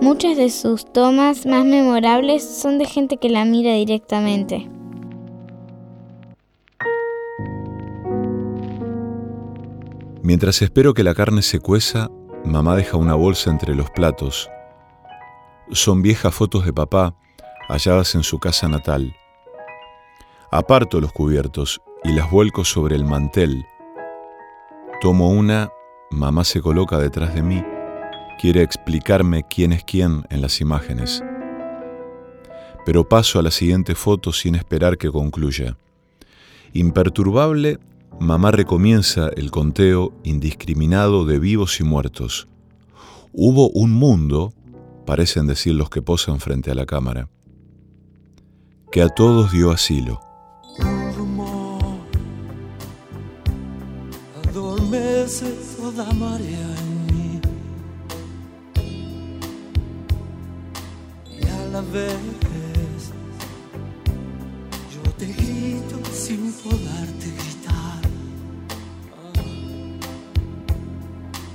Muchas 0.00 0.36
de 0.36 0.50
sus 0.50 0.90
tomas 0.92 1.46
más 1.46 1.64
memorables 1.64 2.42
son 2.42 2.78
de 2.78 2.86
gente 2.86 3.18
que 3.18 3.28
la 3.28 3.44
mira 3.44 3.74
directamente. 3.74 4.68
Mientras 10.22 10.60
espero 10.60 10.92
que 10.92 11.04
la 11.04 11.14
carne 11.14 11.40
se 11.42 11.60
cueza, 11.60 12.10
mamá 12.44 12.74
deja 12.74 12.96
una 12.96 13.14
bolsa 13.14 13.50
entre 13.50 13.76
los 13.76 13.90
platos. 13.90 14.50
Son 15.70 16.02
viejas 16.02 16.34
fotos 16.34 16.64
de 16.64 16.72
papá 16.72 17.14
halladas 17.68 18.14
en 18.16 18.24
su 18.24 18.38
casa 18.38 18.68
natal. 18.68 19.14
Aparto 20.50 21.00
los 21.00 21.12
cubiertos 21.12 21.80
y 22.06 22.12
las 22.12 22.30
vuelco 22.30 22.64
sobre 22.64 22.94
el 22.94 23.04
mantel. 23.04 23.66
Tomo 25.00 25.30
una, 25.30 25.72
mamá 26.10 26.44
se 26.44 26.60
coloca 26.60 26.98
detrás 26.98 27.34
de 27.34 27.42
mí, 27.42 27.64
quiere 28.40 28.62
explicarme 28.62 29.44
quién 29.48 29.72
es 29.72 29.82
quién 29.82 30.24
en 30.30 30.40
las 30.40 30.60
imágenes. 30.60 31.24
Pero 32.84 33.08
paso 33.08 33.40
a 33.40 33.42
la 33.42 33.50
siguiente 33.50 33.96
foto 33.96 34.32
sin 34.32 34.54
esperar 34.54 34.98
que 34.98 35.10
concluya. 35.10 35.76
Imperturbable, 36.72 37.80
mamá 38.20 38.52
recomienza 38.52 39.28
el 39.36 39.50
conteo 39.50 40.12
indiscriminado 40.22 41.26
de 41.26 41.40
vivos 41.40 41.80
y 41.80 41.84
muertos. 41.84 42.46
Hubo 43.32 43.68
un 43.70 43.92
mundo, 43.92 44.52
parecen 45.06 45.48
decir 45.48 45.74
los 45.74 45.90
que 45.90 46.02
posan 46.02 46.38
frente 46.38 46.70
a 46.70 46.76
la 46.76 46.86
cámara, 46.86 47.28
que 48.92 49.02
a 49.02 49.08
todos 49.08 49.50
dio 49.50 49.72
asilo 49.72 50.25
toda 55.26 56.04
marea 56.12 56.68
en 56.78 57.06
mí. 57.06 57.40
Y 61.36 61.48
a 61.48 61.66
la 61.72 61.80
vez 61.80 63.10
yo 64.94 65.02
te 65.18 65.26
grito 65.26 65.98
sin 66.12 66.52
poderte 66.52 67.26
gritar. 67.38 68.02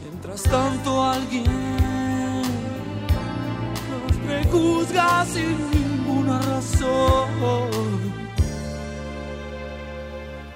Mientras 0.03 0.43
tanto 0.43 1.03
alguien 1.03 1.45
nos 3.89 4.17
prejuzga 4.25 5.25
sin 5.25 5.55
ninguna 5.71 6.41
razón. 6.41 8.01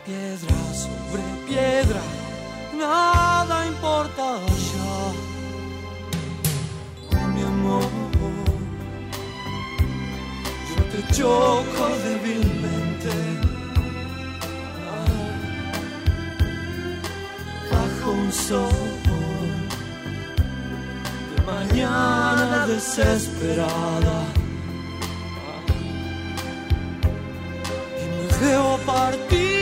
Piedra 0.05 0.57
sobre 0.73 1.23
piedra 1.47 2.01
nada 2.77 3.65
importa 3.67 4.39
ya, 7.11 7.27
mi 7.27 7.41
amor. 7.41 7.89
Yo 10.69 10.83
te 10.91 10.99
choco 11.13 11.83
débilmente 12.03 13.13
ah. 14.91 15.05
bajo 17.71 18.11
un 18.11 18.31
sol 18.31 18.69
de 21.31 21.37
mañana 21.51 22.67
desesperada. 22.67 24.17
Ah. 25.47 25.63
Y 27.99 28.03
me 28.15 28.27
veo 28.47 28.77
partir. 28.85 29.54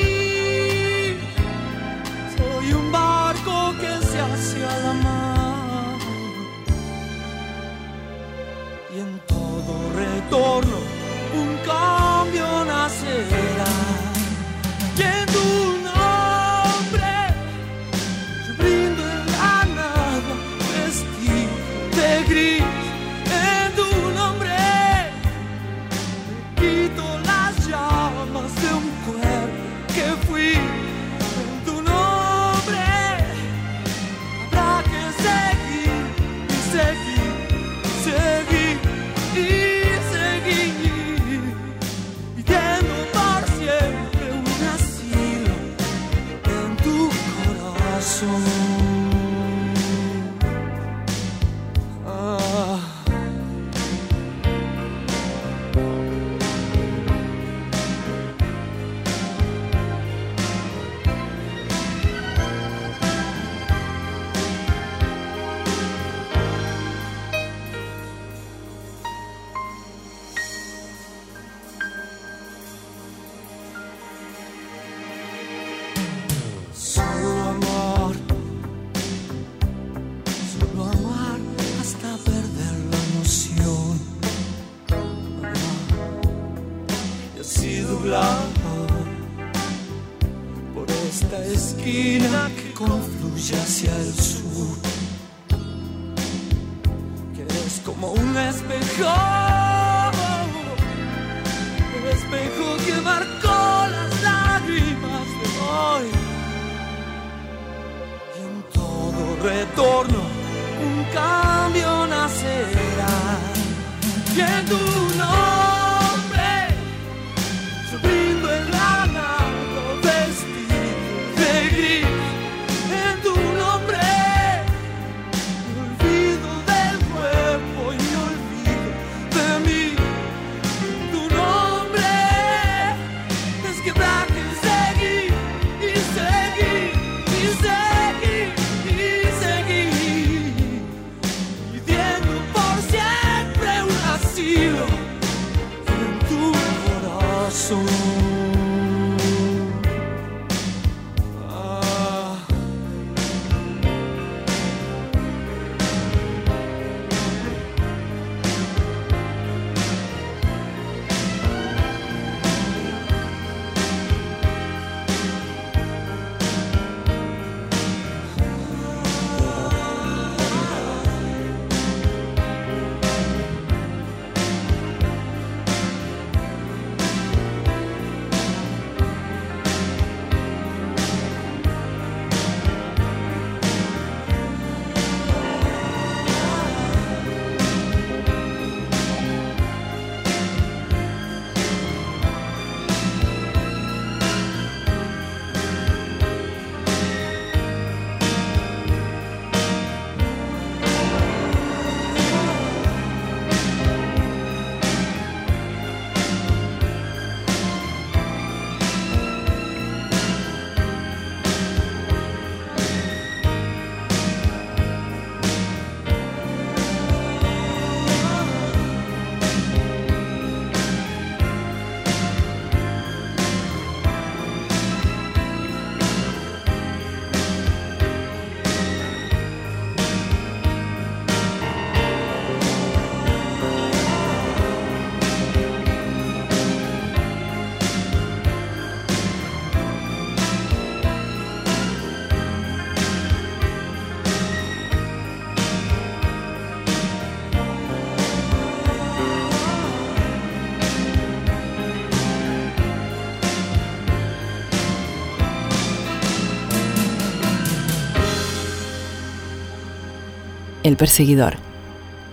Perseguidor. 260.96 261.56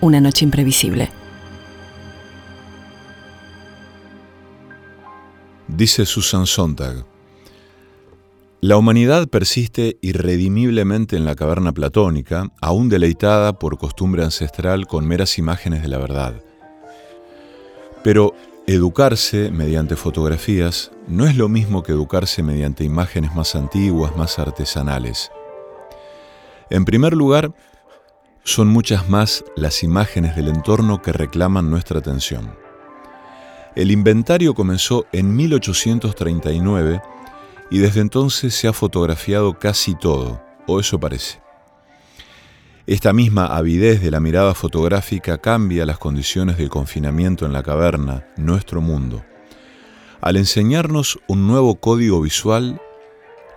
Una 0.01 0.19
noche 0.19 0.45
imprevisible. 0.45 1.09
Dice 5.67 6.05
Susan 6.05 6.45
Sontag. 6.45 7.05
La 8.59 8.77
humanidad 8.77 9.27
persiste 9.27 9.97
irredimiblemente 10.01 11.15
en 11.15 11.25
la 11.25 11.33
caverna 11.33 11.71
platónica, 11.71 12.51
aún 12.61 12.89
deleitada 12.89 13.57
por 13.57 13.79
costumbre 13.79 14.23
ancestral 14.23 14.85
con 14.85 15.07
meras 15.07 15.39
imágenes 15.39 15.81
de 15.81 15.87
la 15.87 15.97
verdad. 15.97 16.43
Pero 18.03 18.35
educarse 18.67 19.49
mediante 19.49 19.95
fotografías 19.95 20.91
no 21.07 21.25
es 21.25 21.35
lo 21.35 21.49
mismo 21.49 21.81
que 21.81 21.93
educarse 21.93 22.43
mediante 22.43 22.83
imágenes 22.83 23.33
más 23.33 23.55
antiguas, 23.55 24.15
más 24.15 24.37
artesanales. 24.37 25.31
En 26.69 26.85
primer 26.85 27.13
lugar, 27.13 27.53
son 28.43 28.67
muchas 28.67 29.07
más 29.07 29.45
las 29.55 29.83
imágenes 29.83 30.35
del 30.35 30.47
entorno 30.47 31.01
que 31.01 31.13
reclaman 31.13 31.69
nuestra 31.69 31.99
atención. 31.99 32.55
El 33.75 33.91
inventario 33.91 34.55
comenzó 34.55 35.05
en 35.11 35.35
1839 35.35 37.01
y 37.69 37.77
desde 37.77 38.01
entonces 38.01 38.55
se 38.55 38.67
ha 38.67 38.73
fotografiado 38.73 39.59
casi 39.59 39.93
todo, 39.95 40.41
o 40.67 40.79
eso 40.79 40.99
parece. 40.99 41.39
Esta 42.87 43.13
misma 43.13 43.45
avidez 43.45 44.01
de 44.01 44.09
la 44.09 44.19
mirada 44.19 44.55
fotográfica 44.55 45.37
cambia 45.37 45.85
las 45.85 45.99
condiciones 45.99 46.57
del 46.57 46.69
confinamiento 46.69 47.45
en 47.45 47.53
la 47.53 47.61
caverna, 47.61 48.25
nuestro 48.37 48.81
mundo. 48.81 49.23
Al 50.19 50.35
enseñarnos 50.35 51.19
un 51.27 51.47
nuevo 51.47 51.75
código 51.75 52.19
visual, 52.21 52.81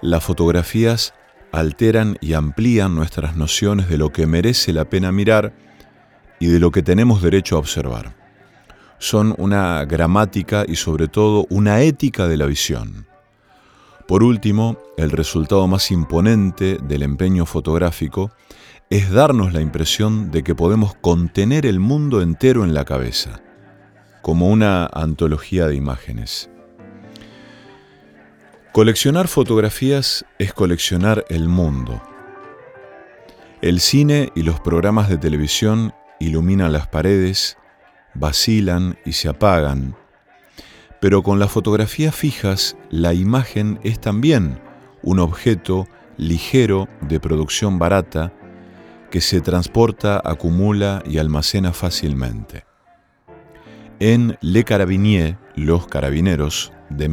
las 0.02 0.22
fotografías 0.22 1.14
alteran 1.54 2.18
y 2.20 2.32
amplían 2.32 2.94
nuestras 2.94 3.36
nociones 3.36 3.88
de 3.88 3.96
lo 3.96 4.10
que 4.10 4.26
merece 4.26 4.72
la 4.72 4.86
pena 4.86 5.12
mirar 5.12 5.54
y 6.40 6.46
de 6.48 6.58
lo 6.58 6.70
que 6.72 6.82
tenemos 6.82 7.22
derecho 7.22 7.56
a 7.56 7.60
observar. 7.60 8.16
Son 8.98 9.34
una 9.38 9.84
gramática 9.84 10.64
y 10.66 10.76
sobre 10.76 11.08
todo 11.08 11.46
una 11.50 11.82
ética 11.82 12.26
de 12.26 12.36
la 12.36 12.46
visión. 12.46 13.06
Por 14.08 14.22
último, 14.22 14.78
el 14.96 15.10
resultado 15.10 15.66
más 15.66 15.90
imponente 15.90 16.78
del 16.82 17.02
empeño 17.02 17.46
fotográfico 17.46 18.32
es 18.90 19.10
darnos 19.10 19.52
la 19.52 19.60
impresión 19.60 20.30
de 20.30 20.42
que 20.42 20.54
podemos 20.54 20.94
contener 20.96 21.66
el 21.66 21.78
mundo 21.80 22.20
entero 22.20 22.64
en 22.64 22.74
la 22.74 22.84
cabeza, 22.84 23.40
como 24.22 24.50
una 24.50 24.86
antología 24.86 25.66
de 25.68 25.76
imágenes. 25.76 26.50
Coleccionar 28.74 29.28
fotografías 29.28 30.26
es 30.40 30.52
coleccionar 30.52 31.24
el 31.28 31.48
mundo. 31.48 32.02
El 33.62 33.78
cine 33.78 34.32
y 34.34 34.42
los 34.42 34.58
programas 34.58 35.08
de 35.08 35.16
televisión 35.16 35.94
iluminan 36.18 36.72
las 36.72 36.88
paredes, 36.88 37.56
vacilan 38.14 38.98
y 39.04 39.12
se 39.12 39.28
apagan, 39.28 39.94
pero 41.00 41.22
con 41.22 41.38
las 41.38 41.52
fotografías 41.52 42.16
fijas 42.16 42.76
la 42.90 43.14
imagen 43.14 43.78
es 43.84 44.00
también 44.00 44.58
un 45.04 45.20
objeto 45.20 45.86
ligero 46.16 46.88
de 47.00 47.20
producción 47.20 47.78
barata 47.78 48.32
que 49.08 49.20
se 49.20 49.40
transporta, 49.40 50.20
acumula 50.24 51.00
y 51.06 51.18
almacena 51.18 51.72
fácilmente. 51.72 52.64
En 54.00 54.36
Le 54.40 54.64
Carabinier, 54.64 55.38
Los 55.54 55.86
Carabineros, 55.86 56.72
de 56.90 57.08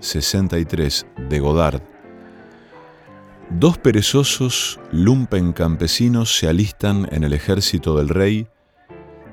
1963, 0.00 1.06
de 1.28 1.40
Godard, 1.40 1.82
dos 3.50 3.78
perezosos 3.78 4.78
lumpen 4.92 5.52
campesinos 5.52 6.36
se 6.38 6.48
alistan 6.48 7.08
en 7.10 7.24
el 7.24 7.32
ejército 7.32 7.96
del 7.96 8.08
rey, 8.08 8.46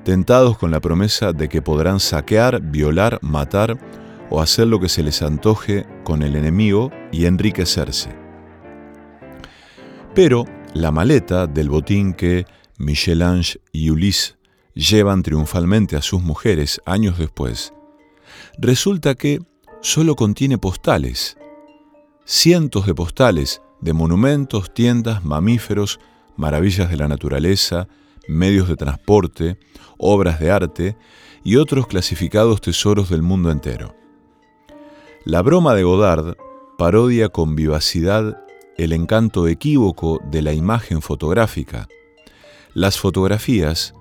tentados 0.04 0.58
con 0.58 0.70
la 0.70 0.80
promesa 0.80 1.32
de 1.32 1.48
que 1.48 1.62
podrán 1.62 2.00
saquear, 2.00 2.60
violar, 2.60 3.18
matar 3.22 3.78
o 4.28 4.40
hacer 4.40 4.66
lo 4.66 4.80
que 4.80 4.88
se 4.88 5.02
les 5.02 5.22
antoje 5.22 5.86
con 6.02 6.22
el 6.22 6.34
enemigo 6.34 6.90
y 7.12 7.26
enriquecerse. 7.26 8.10
Pero 10.14 10.46
la 10.74 10.90
maleta 10.90 11.46
del 11.46 11.68
botín 11.68 12.12
que 12.12 12.44
Michel-Ange 12.78 13.60
y 13.72 13.90
Ulysse 13.90 14.36
llevan 14.74 15.22
triunfalmente 15.22 15.96
a 15.96 16.02
sus 16.02 16.22
mujeres 16.22 16.80
años 16.84 17.18
después, 17.18 17.72
resulta 18.58 19.14
que 19.14 19.40
solo 19.86 20.16
contiene 20.16 20.58
postales, 20.58 21.38
cientos 22.24 22.86
de 22.86 22.94
postales 22.94 23.62
de 23.80 23.92
monumentos, 23.92 24.74
tiendas, 24.74 25.24
mamíferos, 25.24 26.00
maravillas 26.34 26.90
de 26.90 26.96
la 26.96 27.06
naturaleza, 27.06 27.86
medios 28.26 28.66
de 28.66 28.74
transporte, 28.74 29.58
obras 29.96 30.40
de 30.40 30.50
arte 30.50 30.96
y 31.44 31.54
otros 31.54 31.86
clasificados 31.86 32.60
tesoros 32.60 33.10
del 33.10 33.22
mundo 33.22 33.52
entero. 33.52 33.94
La 35.24 35.40
broma 35.40 35.72
de 35.76 35.84
Godard 35.84 36.36
parodia 36.76 37.28
con 37.28 37.54
vivacidad 37.54 38.42
el 38.76 38.92
encanto 38.92 39.46
equívoco 39.46 40.20
de 40.32 40.42
la 40.42 40.52
imagen 40.52 41.00
fotográfica. 41.00 41.86
Las 42.74 42.98
fotografías 42.98 43.94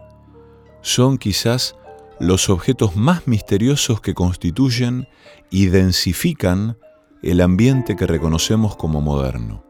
son 0.81 1.19
quizás 1.19 1.75
los 2.19 2.49
objetos 2.49 2.95
más 2.95 3.27
misteriosos 3.27 4.01
que 4.01 4.13
constituyen 4.13 5.07
y 5.49 5.67
densifican 5.67 6.77
el 7.21 7.41
ambiente 7.41 7.95
que 7.95 8.07
reconocemos 8.07 8.75
como 8.75 9.01
moderno. 9.01 9.63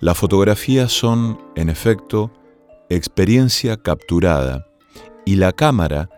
Las 0.00 0.16
fotografías 0.16 0.92
son, 0.92 1.40
en 1.56 1.70
efecto, 1.70 2.30
experiencia 2.88 3.76
capturada 3.76 4.66
y 5.24 5.36
la 5.36 5.52
cámara 5.52 6.08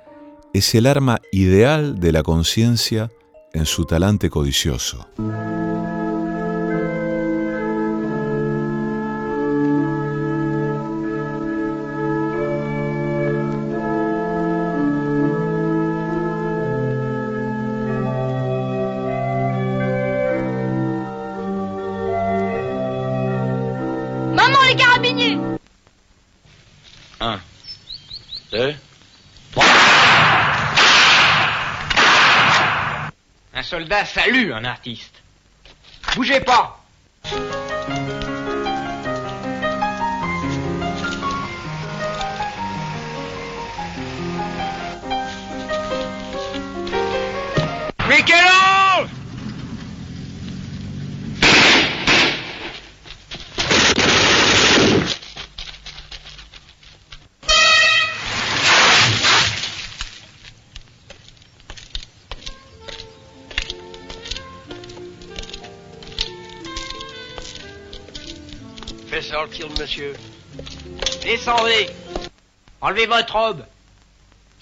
es 0.52 0.74
el 0.74 0.86
arma 0.86 1.20
ideal 1.32 1.98
de 1.98 2.12
la 2.12 2.22
conciencia 2.22 3.10
en 3.52 3.66
su 3.66 3.84
talante 3.84 4.30
codicioso. 4.30 5.06
ben 33.90 34.04
salut 34.04 34.52
un 34.54 34.64
artiste. 34.64 35.20
Bougez 36.14 36.40
pas. 36.40 36.76
Michel 69.10 69.24
sortir 69.24 69.66
le 69.68 69.80
monsieur. 69.80 70.12
Descendez. 71.22 71.88
Enlevez 72.80 73.06
votre 73.06 73.34
robe. 73.34 73.64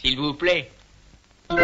S'il 0.00 0.18
vous 0.18 0.32
plaît. 0.32 0.70
Il 1.50 1.56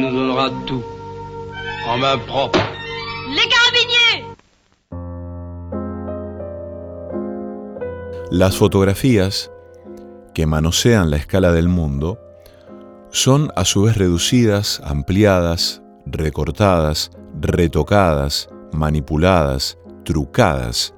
nous 0.00 0.10
donnera 0.12 0.50
tout. 0.66 0.84
En 1.88 1.98
main 1.98 2.18
propre. 2.18 2.63
Las 8.36 8.56
fotografías, 8.56 9.52
que 10.34 10.44
manosean 10.44 11.08
la 11.08 11.18
escala 11.18 11.52
del 11.52 11.68
mundo, 11.68 12.18
son 13.12 13.52
a 13.54 13.64
su 13.64 13.82
vez 13.82 13.96
reducidas, 13.96 14.80
ampliadas, 14.82 15.82
recortadas, 16.04 17.12
retocadas, 17.40 18.48
manipuladas, 18.72 19.78
trucadas. 20.04 20.94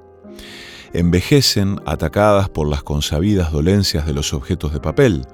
Envejecen 0.95 1.79
atacadas 1.85 2.49
por 2.49 2.69
las 2.69 2.83
consabidas 2.83 3.53
dolencias 3.53 4.07
de 4.07 4.15
los 4.15 4.33
objetos 4.33 4.73
de 4.73 4.81
papel, 4.81 5.27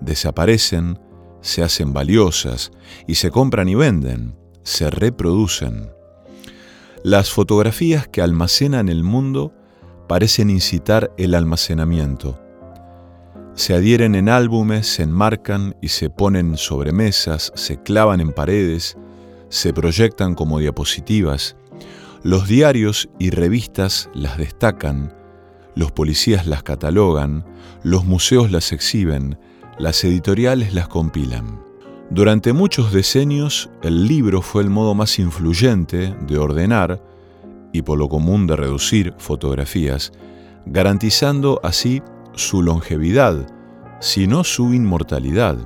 desaparecen, 0.00 1.00
se 1.42 1.62
hacen 1.62 1.92
valiosas 1.92 2.72
y 3.06 3.16
se 3.16 3.30
compran 3.30 3.68
y 3.68 3.74
venden, 3.74 4.38
se 4.62 4.88
reproducen. 4.88 5.90
Las 7.04 7.30
fotografías 7.30 8.08
que 8.08 8.22
almacenan 8.22 8.88
el 8.88 9.04
mundo 9.04 9.52
parecen 10.12 10.50
incitar 10.50 11.10
el 11.16 11.34
almacenamiento. 11.34 12.38
Se 13.54 13.72
adhieren 13.72 14.14
en 14.14 14.28
álbumes, 14.28 14.86
se 14.86 15.04
enmarcan 15.04 15.74
y 15.80 15.88
se 15.88 16.10
ponen 16.10 16.58
sobre 16.58 16.92
mesas, 16.92 17.50
se 17.54 17.82
clavan 17.82 18.20
en 18.20 18.30
paredes, 18.30 18.98
se 19.48 19.72
proyectan 19.72 20.34
como 20.34 20.58
diapositivas. 20.58 21.56
Los 22.22 22.46
diarios 22.46 23.08
y 23.18 23.30
revistas 23.30 24.10
las 24.12 24.36
destacan, 24.36 25.14
los 25.74 25.92
policías 25.92 26.46
las 26.46 26.62
catalogan, 26.62 27.46
los 27.82 28.04
museos 28.04 28.50
las 28.50 28.70
exhiben, 28.72 29.38
las 29.78 30.04
editoriales 30.04 30.74
las 30.74 30.88
compilan. 30.88 31.64
Durante 32.10 32.52
muchos 32.52 32.92
decenios, 32.92 33.70
el 33.82 34.06
libro 34.08 34.42
fue 34.42 34.62
el 34.62 34.68
modo 34.68 34.94
más 34.94 35.18
influyente 35.18 36.14
de 36.26 36.36
ordenar 36.36 37.02
y 37.72 37.82
por 37.82 37.98
lo 37.98 38.08
común 38.08 38.46
de 38.46 38.56
reducir 38.56 39.14
fotografías, 39.18 40.12
garantizando 40.66 41.60
así 41.62 42.02
su 42.34 42.62
longevidad, 42.62 43.46
si 44.00 44.26
no 44.26 44.44
su 44.44 44.74
inmortalidad. 44.74 45.56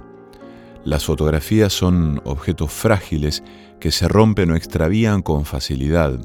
Las 0.85 1.05
fotografías 1.05 1.73
son 1.73 2.21
objetos 2.25 2.71
frágiles 2.71 3.43
que 3.81 3.91
se 3.91 4.09
rompen 4.09 4.51
o 4.53 4.57
extravían 4.57 5.23
con 5.23 5.45
facilidad. 5.45 6.19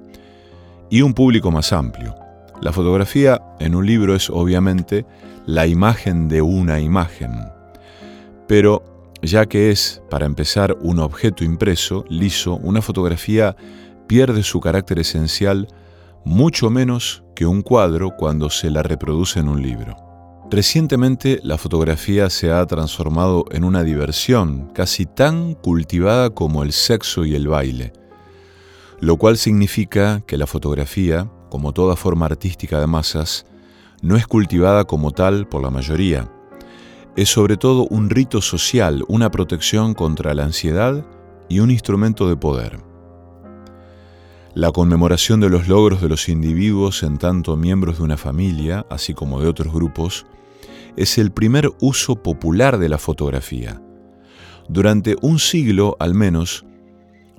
Y 0.90 1.02
un 1.02 1.14
público 1.14 1.52
más 1.52 1.74
amplio. 1.74 2.16
La 2.62 2.72
fotografía 2.72 3.42
en 3.60 3.74
un 3.76 3.86
libro 3.86 4.14
es 4.14 4.30
obviamente 4.30 5.06
la 5.46 5.66
imagen 5.66 6.28
de 6.28 6.42
una 6.42 6.80
imagen. 6.80 7.32
Pero 8.48 8.84
ya 9.22 9.46
que 9.46 9.72
es, 9.72 10.02
para 10.10 10.26
empezar, 10.26 10.78
un 10.82 11.00
objeto 11.00 11.44
impreso, 11.44 12.06
liso, 12.10 12.58
una 12.58 12.82
fotografía 12.82 13.56
pierde 14.12 14.44
su 14.44 14.60
carácter 14.60 15.00
esencial 15.00 15.70
mucho 16.26 16.70
menos 16.70 17.24
que 17.34 17.46
un 17.46 17.62
cuadro 17.62 18.18
cuando 18.18 18.50
se 18.50 18.70
la 18.70 18.84
reproduce 18.84 19.40
en 19.40 19.48
un 19.48 19.62
libro. 19.62 19.96
Recientemente 20.52 21.40
la 21.44 21.58
fotografía 21.58 22.30
se 22.30 22.52
ha 22.52 22.66
transformado 22.66 23.46
en 23.52 23.64
una 23.64 23.84
diversión 23.84 24.70
casi 24.74 25.06
tan 25.06 25.54
cultivada 25.54 26.30
como 26.30 26.62
el 26.64 26.74
sexo 26.74 27.24
y 27.24 27.36
el 27.36 27.48
baile, 27.48 27.94
lo 29.00 29.16
cual 29.16 29.38
significa 29.38 30.20
que 30.28 30.38
la 30.38 30.46
fotografía, 30.46 31.32
como 31.50 31.72
toda 31.72 31.96
forma 31.96 32.26
artística 32.26 32.82
de 32.82 32.88
masas, 32.88 33.46
no 34.02 34.18
es 34.18 34.28
cultivada 34.28 34.84
como 34.84 35.12
tal 35.12 35.48
por 35.48 35.64
la 35.64 35.70
mayoría, 35.70 36.30
es 37.16 37.30
sobre 37.30 37.56
todo 37.56 37.88
un 37.88 38.10
rito 38.10 38.42
social, 38.42 39.06
una 39.08 39.32
protección 39.32 39.94
contra 39.94 40.34
la 40.34 40.44
ansiedad 40.44 41.06
y 41.48 41.62
un 41.62 41.72
instrumento 41.72 42.28
de 42.28 42.36
poder. 42.36 42.91
La 44.54 44.72
conmemoración 44.72 45.40
de 45.40 45.50
los 45.50 45.68
logros 45.68 46.02
de 46.02 46.10
los 46.10 46.28
individuos 46.28 47.04
en 47.04 47.18
tanto 47.18 47.56
miembros 47.56 47.98
de 47.98 48.04
una 48.04 48.18
familia, 48.18 48.86
así 48.90 49.14
como 49.14 49.40
de 49.40 49.48
otros 49.48 49.74
grupos, 49.74 50.26
es 50.98 51.18
el 51.18 51.32
primer 51.32 51.70
uso 51.80 52.22
popular 52.22 52.78
de 52.78 52.90
la 52.90 52.98
fotografía. 52.98 53.82
Durante 54.68 55.16
un 55.22 55.40
siglo 55.40 55.96
al 56.00 56.14
menos, 56.14 56.66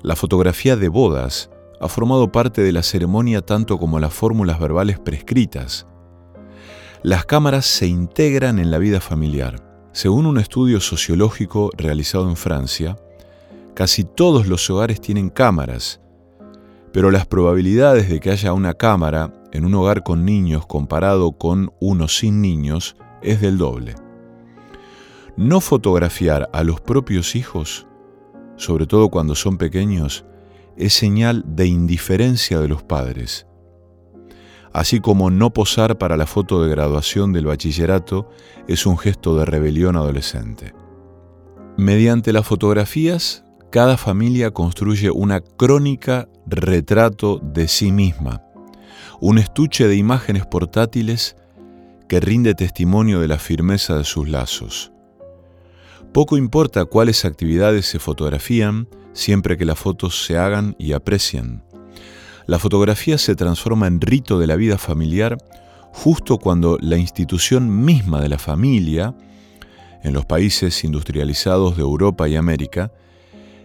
la 0.03 0.17
fotografía 0.17 0.77
de 0.77 0.89
bodas 0.89 1.51
ha 1.81 1.89
formado 1.89 2.33
parte 2.33 2.63
de 2.63 2.73
la 2.73 2.83
ceremonia 2.83 3.43
tanto 3.43 3.79
como 3.79 4.01
las 4.01 4.15
fórmulas 4.15 4.59
verbales 4.59 4.99
prescritas, 4.99 5.87
las 7.05 7.25
cámaras 7.25 7.67
se 7.67 7.89
integran 7.89 8.61
en 8.61 8.71
la 8.71 8.79
vida 8.79 9.01
familiar. 9.01 9.61
Según 9.91 10.25
un 10.25 10.39
estudio 10.39 10.81
sociológico 10.81 11.71
realizado 11.77 12.29
en 12.29 12.37
Francia, 12.37 12.97
casi 13.75 14.05
todos 14.05 14.47
los 14.47 14.71
hogares 14.71 15.01
tienen 15.01 15.29
cámaras, 15.29 16.01
pero 16.93 17.11
las 17.11 17.27
probabilidades 17.27 18.09
de 18.09 18.21
que 18.21 18.31
haya 18.31 18.53
una 18.53 18.75
cámara 18.75 19.33
en 19.53 19.65
un 19.65 19.75
hogar 19.75 20.03
con 20.03 20.25
niños 20.25 20.67
comparado 20.67 21.33
con 21.33 21.73
uno 21.81 22.09
sin 22.09 22.41
niños 22.41 22.97
es 23.23 23.41
del 23.41 23.59
doble. 23.59 23.95
No 25.37 25.61
fotografiar 25.61 26.51
a 26.53 26.63
los 26.65 26.81
propios 26.81 27.37
hijos, 27.37 27.87
sobre 28.57 28.87
todo 28.87 29.09
cuando 29.09 29.35
son 29.35 29.59
pequeños, 29.59 30.25
es 30.77 30.93
señal 30.93 31.45
de 31.47 31.67
indiferencia 31.67 32.61
de 32.61 32.69
los 32.69 32.83
padres 32.83 33.47
así 34.73 35.01
como 35.01 35.31
no 35.31 35.53
posar 35.53 35.99
para 35.99 36.17
la 36.17 36.27
foto 36.27 36.63
de 36.63 36.71
graduación 36.71 37.33
del 37.33 37.47
bachillerato 37.47 38.29
es 38.69 38.87
un 38.87 38.99
gesto 38.99 39.37
de 39.37 39.45
rebelión 39.45 39.97
adolescente. 39.97 40.75
Mediante 41.77 42.33
las 42.33 42.47
fotografías, 42.47 43.45
cada 43.71 43.97
familia 43.97 44.51
construye 44.51 45.11
una 45.11 45.41
crónica 45.41 46.29
retrato 46.47 47.39
de 47.43 47.69
sí 47.69 47.93
misma, 47.93 48.43
un 49.21 49.39
estuche 49.39 49.87
de 49.87 49.97
imágenes 49.97 50.47
portátiles 50.47 51.37
que 52.09 52.21
rinde 52.21 52.55
testimonio 52.55 53.21
de 53.21 53.29
la 53.29 53.39
firmeza 53.39 53.97
de 53.97 54.05
sus 54.05 54.29
lazos. 54.29 54.93
Poco 56.13 56.37
importa 56.37 56.85
cuáles 56.85 57.25
actividades 57.25 57.87
se 57.87 57.99
fotografían, 57.99 58.89
siempre 59.13 59.57
que 59.57 59.65
las 59.65 59.79
fotos 59.79 60.25
se 60.25 60.37
hagan 60.37 60.77
y 60.79 60.93
aprecien. 60.93 61.63
La 62.47 62.59
fotografía 62.59 63.17
se 63.19 63.35
transforma 63.35 63.87
en 63.87 64.01
rito 64.01 64.39
de 64.39 64.47
la 64.47 64.57
vida 64.57 64.77
familiar 64.77 65.39
justo 65.93 66.39
cuando 66.39 66.79
la 66.81 66.97
institución 66.97 67.85
misma 67.85 68.21
de 68.21 68.29
la 68.29 68.39
familia, 68.39 69.15
en 70.03 70.15
los 70.15 70.25
países 70.25 70.85
industrializados 70.85 71.77
de 71.77 71.83
Europa 71.83 72.29
y 72.29 72.37
América, 72.37 72.93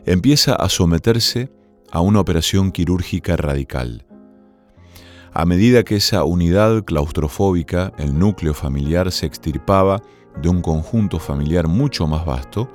empieza 0.05 0.53
a 0.53 0.69
someterse 0.69 1.49
a 1.91 2.01
una 2.01 2.19
operación 2.19 2.71
quirúrgica 2.71 3.37
radical. 3.37 4.05
A 5.33 5.45
medida 5.45 5.83
que 5.83 5.97
esa 5.97 6.23
unidad 6.23 6.83
claustrofóbica, 6.83 7.93
el 7.97 8.17
núcleo 8.17 8.53
familiar, 8.53 9.11
se 9.11 9.25
extirpaba 9.25 10.01
de 10.41 10.49
un 10.49 10.61
conjunto 10.61 11.19
familiar 11.19 11.67
mucho 11.67 12.07
más 12.07 12.25
vasto, 12.25 12.69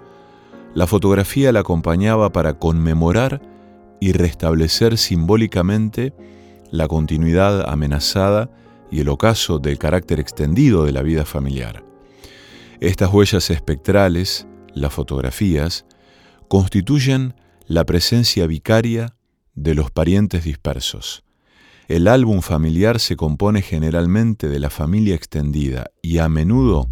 la 0.75 0.87
fotografía 0.87 1.53
la 1.53 1.61
acompañaba 1.61 2.33
para 2.33 2.59
conmemorar 2.59 3.43
y 4.01 4.13
restablecer 4.13 4.97
simbólicamente 4.97 6.15
la 6.71 6.89
continuidad 6.89 7.69
amenazada 7.69 8.51
y 8.91 9.01
el 9.01 9.09
ocaso 9.09 9.59
del 9.59 9.79
carácter 9.79 10.19
extendido 10.19 10.85
de 10.85 10.93
la 10.93 11.03
vida 11.03 11.25
familiar. 11.25 11.85
Estas 12.81 13.13
huellas 13.13 13.51
espectrales, 13.51 14.47
las 14.75 14.93
fotografías, 14.93 15.85
constituyen 16.49 17.35
la 17.73 17.85
presencia 17.87 18.47
vicaria 18.47 19.17
de 19.55 19.75
los 19.75 19.91
parientes 19.91 20.45
dispersos. 20.45 21.25
El 21.89 22.07
álbum 22.07 22.43
familiar 22.43 23.01
se 23.01 23.17
compone 23.17 23.63
generalmente 23.63 24.51
de 24.51 24.59
la 24.59 24.69
familia 24.69 25.15
extendida 25.15 25.87
y 26.03 26.19
a 26.19 26.29
menudo 26.29 26.91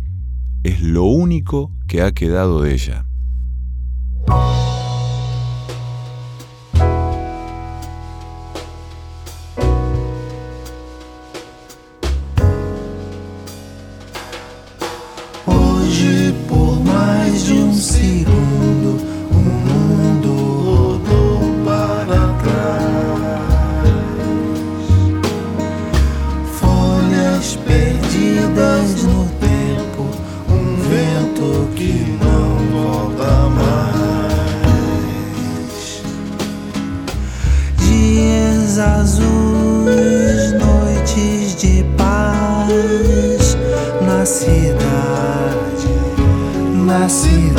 es 0.64 0.80
lo 0.80 1.04
único 1.04 1.70
que 1.86 2.00
ha 2.00 2.12
quedado 2.12 2.62
de 2.62 2.72
ella. 2.72 3.04
assim. 47.10 47.49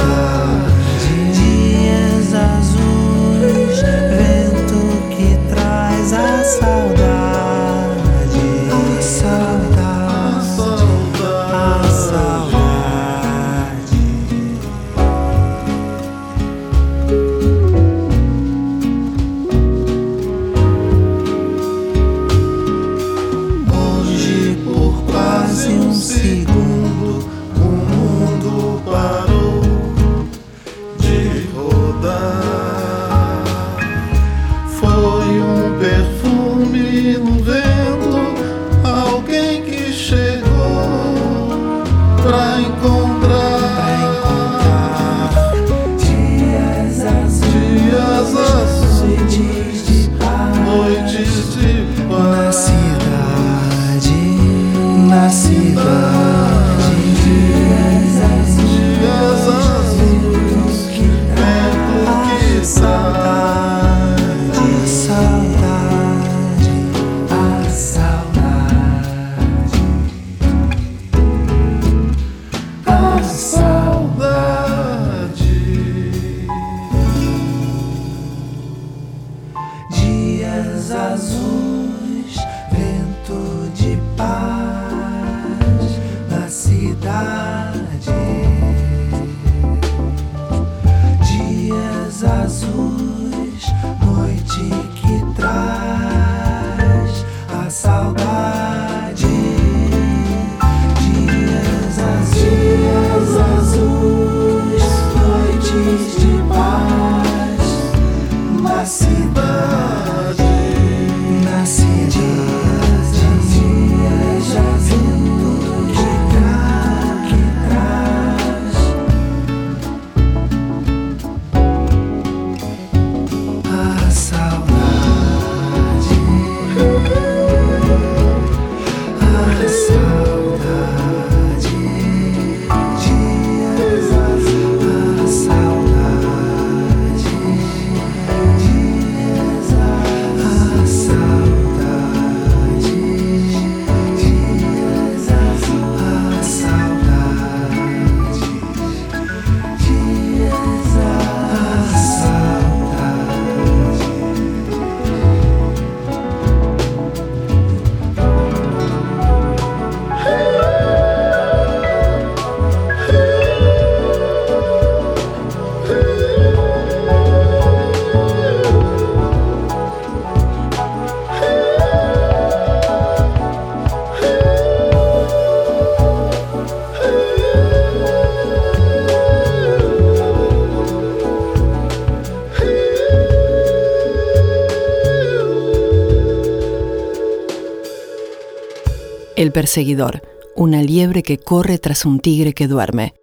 Perseguidor, 189.51 190.21
una 190.55 190.81
liebre 190.81 191.23
que 191.23 191.37
corre 191.37 191.77
tras 191.77 192.05
un 192.05 192.19
tigre 192.19 192.53
que 192.53 192.67
duerme. 192.67 193.13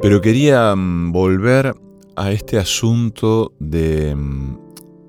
Pero 0.00 0.20
quería 0.20 0.74
mm, 0.74 1.12
volver 1.12 1.74
a 2.16 2.32
este 2.32 2.58
asunto 2.58 3.52
de, 3.60 4.14
mm, 4.14 4.58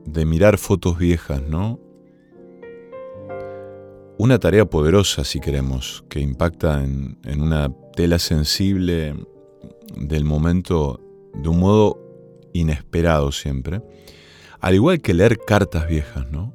de 0.06 0.26
mirar 0.26 0.58
fotos 0.58 0.98
viejas, 0.98 1.42
¿no? 1.42 1.80
Una 4.20 4.38
tarea 4.40 4.66
poderosa, 4.66 5.24
si 5.24 5.40
queremos, 5.40 6.04
que 6.10 6.20
impacta 6.20 6.84
en 6.84 7.42
una 7.42 7.74
tela 7.96 8.20
sensible 8.20 9.16
del 9.96 10.26
momento 10.26 11.00
de 11.34 11.50
un 11.50 11.60
modo 11.60 12.00
inesperado 12.54 13.32
siempre. 13.32 13.82
Al 14.60 14.76
igual 14.76 15.02
que 15.02 15.14
leer 15.14 15.38
cartas 15.40 15.88
viejas, 15.88 16.30
¿no? 16.32 16.54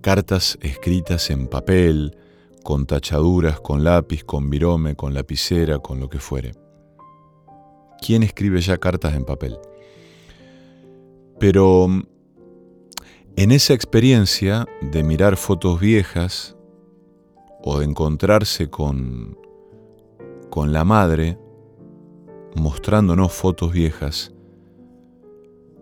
Cartas 0.00 0.58
escritas 0.60 1.30
en 1.30 1.48
papel, 1.48 2.16
con 2.62 2.86
tachaduras, 2.86 3.60
con 3.60 3.82
lápiz, 3.82 4.24
con 4.24 4.50
virome, 4.50 4.94
con 4.94 5.14
lapicera, 5.14 5.78
con 5.78 5.98
lo 5.98 6.08
que 6.08 6.18
fuere. 6.18 6.52
¿Quién 8.00 8.22
escribe 8.22 8.60
ya 8.60 8.78
cartas 8.78 9.14
en 9.14 9.24
papel? 9.24 9.58
Pero 11.38 11.88
mm, 11.88 12.02
en 13.36 13.52
esa 13.52 13.74
experiencia 13.74 14.66
de 14.80 15.02
mirar 15.02 15.36
fotos 15.36 15.80
viejas 15.80 16.56
o 17.62 17.78
de 17.78 17.84
encontrarse 17.84 18.70
con, 18.70 19.36
con 20.50 20.72
la 20.72 20.84
madre 20.84 21.38
mostrándonos 22.56 23.32
fotos 23.32 23.72
viejas 23.72 24.32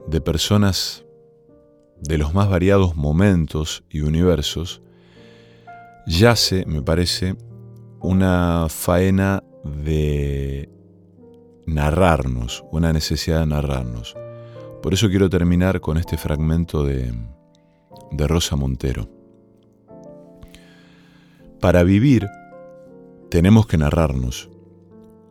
de 0.07 0.21
personas 0.21 1.05
de 2.01 2.19
los 2.19 2.35
más 2.35 2.49
variados 2.49 2.97
momentos 2.97 3.85
y 3.89 4.01
universos, 4.01 4.83
yace, 6.07 6.67
me 6.67 6.83
parece, 6.83 7.37
una 8.01 8.67
faena 8.69 9.43
de 9.65 10.69
narrarnos, 11.67 12.65
una 12.71 12.93
necesidad 12.93 13.41
de 13.41 13.47
narrarnos. 13.47 14.15
Por 14.83 14.93
eso 14.93 15.09
quiero 15.09 15.31
terminar 15.31 15.81
con 15.81 15.97
este 15.97 16.19
fragmento 16.19 16.85
de, 16.85 17.15
de 18.11 18.27
Rosa 18.27 18.57
Montero. 18.57 19.09
Para 21.61 21.83
vivir 21.83 22.29
tenemos 23.31 23.67
que 23.67 23.79
narrarnos. 23.79 24.51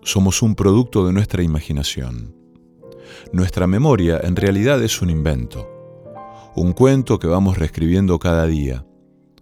Somos 0.05 0.41
un 0.41 0.55
producto 0.55 1.07
de 1.07 1.13
nuestra 1.13 1.43
imaginación. 1.43 2.35
Nuestra 3.31 3.67
memoria 3.67 4.19
en 4.21 4.35
realidad 4.35 4.83
es 4.83 5.01
un 5.01 5.09
invento, 5.09 5.69
un 6.55 6.73
cuento 6.73 7.19
que 7.19 7.27
vamos 7.27 7.57
reescribiendo 7.57 8.19
cada 8.19 8.45
día. 8.45 8.85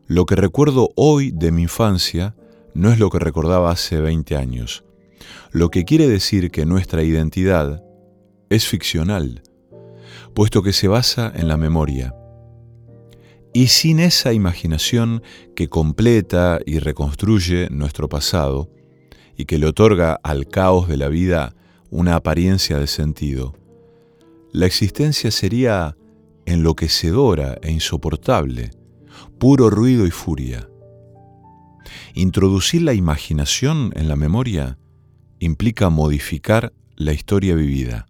Lo 0.06 0.28
que 0.28 0.36
recuerdo 0.36 0.92
hoy 0.96 1.32
de 1.32 1.52
mi 1.52 1.64
infancia 1.64 2.36
no 2.76 2.92
es 2.92 3.00
lo 3.00 3.10
que 3.10 3.18
recordaba 3.18 3.72
hace 3.72 4.00
20 4.00 4.36
años, 4.36 4.84
lo 5.52 5.70
que 5.70 5.84
quiere 5.84 6.08
decir 6.08 6.52
que 6.52 6.68
nuestra 6.68 7.02
identidad 7.02 7.84
es 8.52 8.68
ficcional, 8.68 9.42
puesto 10.36 10.62
que 10.62 10.74
se 10.74 10.88
basa 10.88 11.32
en 11.36 11.48
la 11.48 11.58
memoria. 11.58 12.14
Y 13.52 13.68
sin 13.68 14.00
esa 14.00 14.32
imaginación 14.32 15.24
que 15.56 15.70
completa 15.70 16.60
y 16.68 16.78
reconstruye 16.78 17.68
nuestro 17.72 18.08
pasado 18.10 18.70
y 19.42 19.46
que 19.46 19.58
le 19.58 19.66
otorga 19.66 20.20
al 20.22 20.48
caos 20.48 20.88
de 20.88 20.98
la 20.98 21.10
vida 21.10 21.56
una 21.90 22.16
apariencia 22.16 22.78
de 22.78 22.86
sentido, 22.86 23.56
la 24.54 24.68
existencia 24.68 25.32
sería 25.32 25.98
enloquecedora 26.46 27.58
e 27.64 27.72
insoportable, 27.72 28.70
puro 29.40 29.72
ruido 29.72 30.06
y 30.06 30.12
furia. 30.12 30.70
Introducir 32.14 32.84
la 32.84 32.94
imaginación 32.94 33.92
en 33.96 34.08
la 34.08 34.16
memoria 34.16 34.78
implica 35.40 35.90
modificar 35.90 36.72
la 36.96 37.14
historia 37.14 37.56
vivida. 37.56 38.06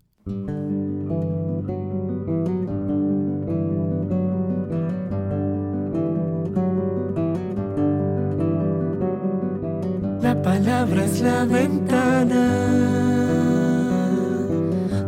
La 10.82 10.88
palabra 10.88 11.06
es 11.06 11.22
la 11.22 11.46
ventana 11.46 12.48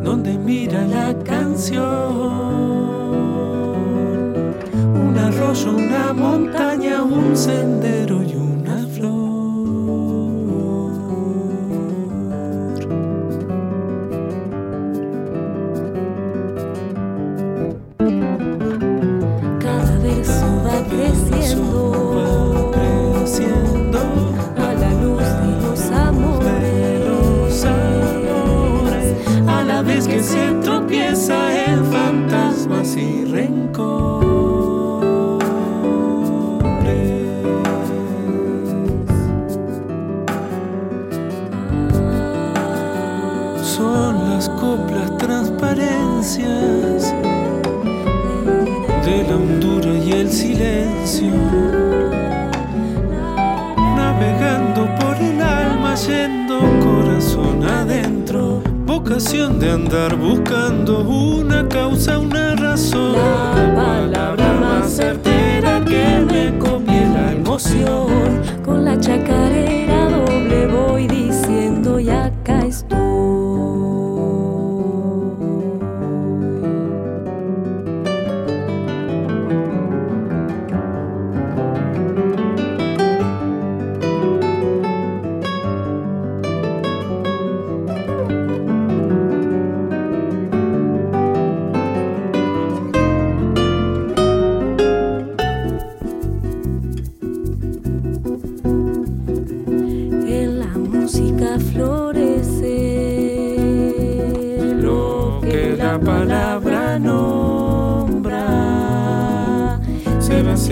donde 0.04 0.38
mira 0.38 0.86
la 0.86 1.18
canción. 1.24 1.82
Un 5.04 5.18
arroyo, 5.18 5.72
una 5.76 6.14
montaña, 6.14 7.02
un 7.02 7.36
sendero 7.36 8.22
y 8.22 8.36
una 8.36 8.43
vocación 59.04 59.60
de 59.60 59.70
andar 59.70 60.16
buscando 60.16 61.02
una 61.02 61.68
causa, 61.68 62.18
una 62.20 62.56
razón. 62.56 63.14
La 63.14 63.76
palabra 63.76 64.54
más 64.54 64.94
certera 64.94 65.84
que 65.84 66.26
me 66.26 66.58
copie 66.58 67.06
la 67.10 67.34
emoción. 67.34 68.08
Con 68.64 68.86
la 68.86 68.98
chacarera 68.98 69.83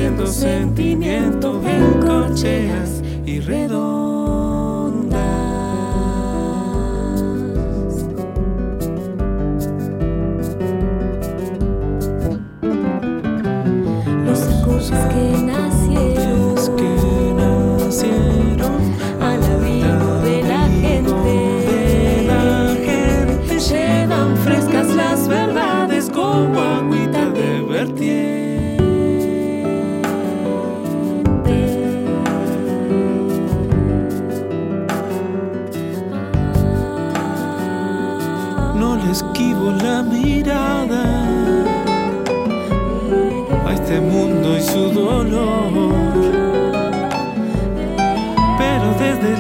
Haciendo 0.02 0.26
sentimiento 0.26 1.62
en 1.64 2.02
corcheas 2.02 3.04
y 3.24 3.40
redondas. 3.40 3.91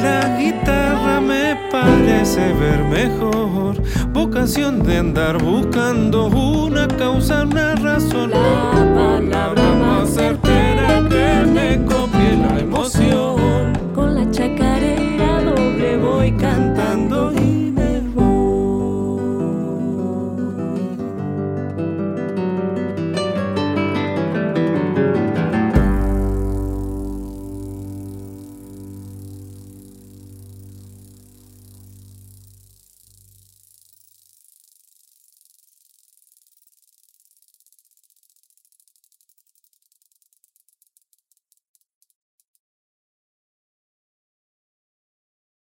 La 0.01 0.37
guitarra 0.37 1.19
me 1.21 1.55
parece 1.71 2.53
ver 2.53 2.83
mejor. 2.83 3.75
Vocación 4.13 4.83
de 4.83 4.97
andar 4.97 5.41
buscando 5.41 6.27
una 6.27 6.87
causa, 6.87 7.43
una 7.43 7.75
razón. 7.75 8.31
La 8.31 8.93
palabra 8.95 9.80